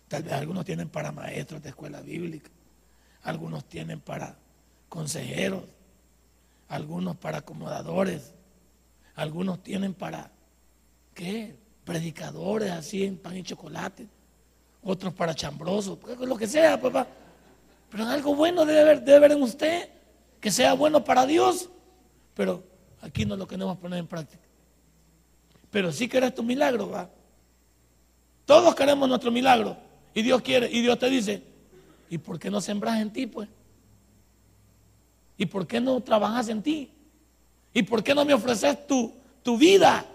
[0.08, 2.50] Tal vez algunos tienen para maestros de escuela bíblica.
[3.24, 4.38] Algunos tienen para
[4.96, 5.64] consejeros,
[6.70, 8.34] algunos para acomodadores,
[9.16, 10.32] algunos tienen para,
[11.14, 11.54] ¿qué?
[11.84, 14.08] Predicadores así en pan y chocolate,
[14.82, 17.06] otros para chambrosos, lo que sea, papá.
[17.90, 19.90] Pero algo bueno debe haber, debe haber en usted,
[20.40, 21.70] que sea bueno para Dios.
[22.34, 22.64] Pero
[23.02, 24.44] aquí no lo queremos poner en práctica.
[25.72, 27.10] Pero sí querés tu milagro, va.
[28.46, 29.76] Todos queremos nuestro milagro.
[30.14, 31.44] Y Dios quiere, y Dios te dice,
[32.10, 33.50] ¿y por qué no sembras en ti, pues?
[35.38, 36.92] ¿Y por qué no trabajas en ti?
[37.74, 39.14] ¿Y por qué no me ofreces tu,
[39.44, 40.06] tu vida?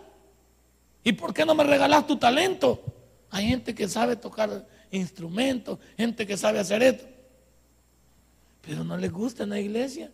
[1.04, 2.82] ¿Y por qué no me regalas tu talento?
[3.30, 7.06] Hay gente que sabe tocar instrumentos, gente que sabe hacer esto.
[8.62, 10.10] Pero no les gusta en la iglesia.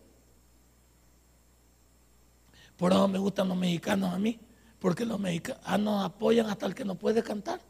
[2.77, 4.39] Por eso me gustan los mexicanos a mí,
[4.79, 7.61] porque los mexicanos apoyan hasta el que no puede cantar.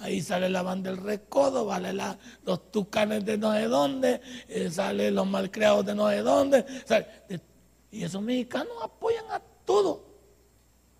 [0.00, 1.92] Ahí sale la banda del recodo, vale
[2.44, 6.64] los tucanes de no sé dónde, eh, sale los malcriados de no sé dónde.
[7.90, 10.04] y esos mexicanos apoyan a todo,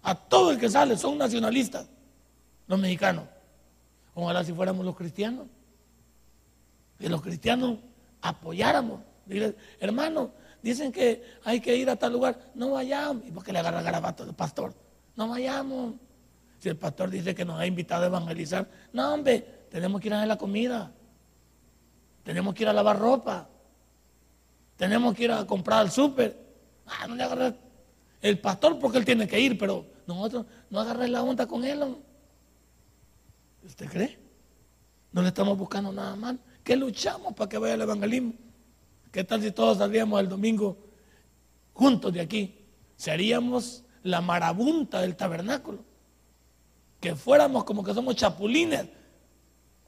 [0.03, 1.89] a todo el que sale, son nacionalistas,
[2.67, 3.25] los mexicanos.
[4.15, 5.47] Ojalá si fuéramos los cristianos,
[6.99, 7.79] que los cristianos
[8.21, 9.01] apoyáramos.
[9.79, 13.25] hermano, dicen que hay que ir a tal lugar, no vayamos.
[13.27, 14.75] ¿Y por qué le agarra garabato el pastor?
[15.15, 15.95] No vayamos.
[16.59, 20.15] Si el pastor dice que nos ha invitado a evangelizar, no, hombre, tenemos que ir
[20.15, 20.93] a hacer la comida.
[22.25, 23.49] Tenemos que ir a lavar ropa.
[24.77, 26.37] Tenemos que ir a comprar al súper.
[26.87, 27.55] Ah, no le agarré.
[28.21, 31.97] El pastor porque él tiene que ir, pero nosotros no agarré la onda con él.
[33.65, 34.19] ¿Usted cree?
[35.13, 36.41] No le estamos buscando nada mal.
[36.65, 38.33] ¿Qué luchamos para que vaya el evangelismo?
[39.13, 40.77] ¿Qué tal si todos salíamos el domingo
[41.73, 42.59] juntos de aquí?
[42.97, 45.89] Seríamos la marabunta del tabernáculo
[47.01, 48.87] que fuéramos como que somos chapulines,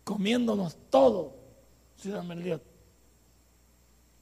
[0.04, 1.34] comiéndonos todo,
[1.96, 2.62] Ciudad Merliot.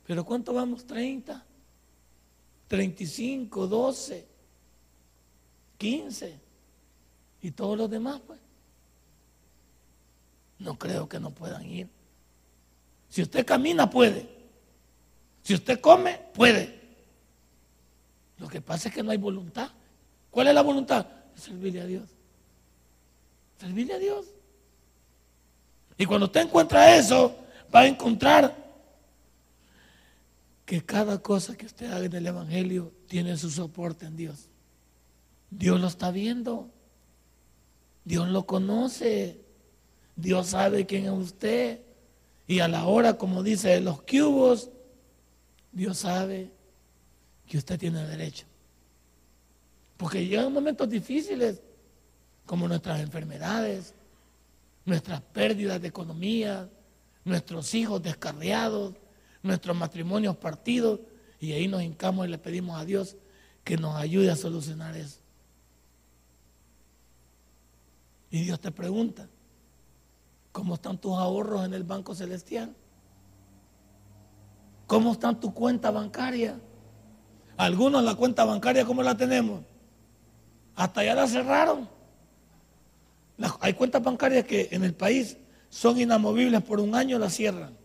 [0.06, 0.86] Pero ¿cuánto vamos?
[0.86, 1.44] 30,
[2.68, 4.38] 35, 12.
[5.78, 6.40] 15
[7.40, 8.40] y todos los demás, pues.
[10.58, 11.88] No creo que no puedan ir.
[13.08, 14.28] Si usted camina, puede.
[15.42, 16.78] Si usted come, puede.
[18.38, 19.70] Lo que pasa es que no hay voluntad.
[20.30, 21.06] ¿Cuál es la voluntad?
[21.36, 22.10] Servirle a Dios.
[23.58, 24.26] Servirle a Dios.
[25.96, 27.36] Y cuando usted encuentra eso,
[27.74, 28.56] va a encontrar
[30.64, 34.48] que cada cosa que usted haga en el Evangelio tiene su soporte en Dios.
[35.50, 36.68] Dios lo está viendo.
[38.04, 39.40] Dios lo conoce.
[40.14, 41.80] Dios sabe quién es usted.
[42.46, 44.70] Y a la hora, como dice los cubos,
[45.72, 46.50] Dios sabe
[47.46, 48.46] que usted tiene derecho.
[49.96, 51.60] Porque llegan momentos difíciles,
[52.48, 53.94] como nuestras enfermedades,
[54.86, 56.66] nuestras pérdidas de economía,
[57.22, 58.94] nuestros hijos descarriados,
[59.42, 61.00] nuestros matrimonios partidos,
[61.38, 63.18] y ahí nos hincamos y le pedimos a Dios
[63.64, 65.20] que nos ayude a solucionar eso.
[68.30, 69.28] Y Dios te pregunta,
[70.50, 72.74] ¿cómo están tus ahorros en el Banco Celestial?
[74.86, 76.58] ¿Cómo están tu cuenta bancaria?
[77.58, 79.60] Algunos la cuenta bancaria, ¿cómo la tenemos?
[80.74, 81.97] Hasta ya la cerraron.
[83.60, 85.36] Hay cuentas bancarias que en el país
[85.70, 87.76] son inamovibles por un año, la cierran.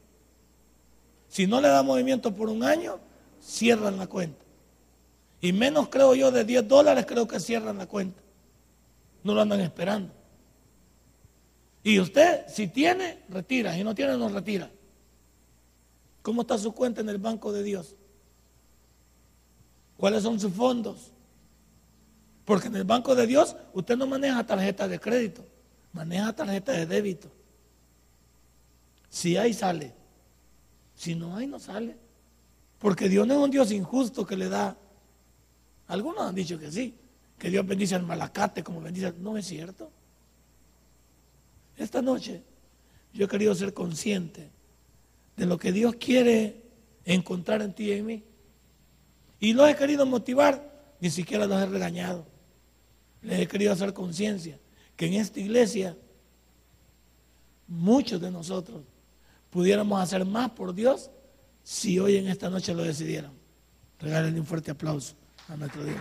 [1.27, 2.99] Si no le da movimiento por un año,
[3.41, 4.43] cierran la cuenta.
[5.41, 8.21] Y menos creo yo de 10 dólares, creo que cierran la cuenta.
[9.23, 10.13] No lo andan esperando.
[11.83, 13.73] Y usted, si tiene, retira.
[13.73, 14.71] Si no tiene, no retira.
[16.21, 17.95] ¿Cómo está su cuenta en el banco de Dios?
[19.97, 21.12] ¿Cuáles son sus fondos?
[22.45, 25.45] Porque en el banco de Dios usted no maneja tarjeta de crédito,
[25.93, 27.31] maneja tarjeta de débito.
[29.09, 29.93] Si hay, sale.
[30.95, 31.95] Si no hay, no sale.
[32.79, 34.75] Porque Dios no es un Dios injusto que le da.
[35.87, 36.95] Algunos han dicho que sí,
[37.37, 39.13] que Dios bendice al malacate como bendice.
[39.19, 39.91] No es cierto.
[41.77, 42.43] Esta noche
[43.13, 44.49] yo he querido ser consciente
[45.37, 46.63] de lo que Dios quiere
[47.05, 48.23] encontrar en ti y en mí.
[49.39, 52.32] Y los he querido motivar, ni siquiera los he regañado.
[53.23, 54.59] Les he querido hacer conciencia
[54.95, 55.97] que en esta iglesia
[57.67, 58.83] muchos de nosotros
[59.49, 61.09] pudiéramos hacer más por Dios
[61.63, 63.31] si hoy en esta noche lo decidieran.
[63.99, 65.15] Regálenle un fuerte aplauso
[65.47, 65.99] a nuestro Dios.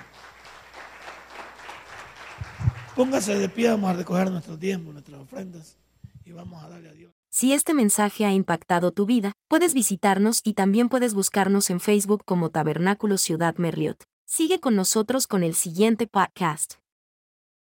[2.96, 5.78] Póngase de pie, vamos a recoger nuestros diezmos, nuestras ofrendas
[6.24, 7.12] y vamos a darle a Dios.
[7.30, 12.22] Si este mensaje ha impactado tu vida, puedes visitarnos y también puedes buscarnos en Facebook
[12.26, 14.04] como Tabernáculo Ciudad Merliot.
[14.26, 16.81] Sigue con nosotros con el siguiente podcast.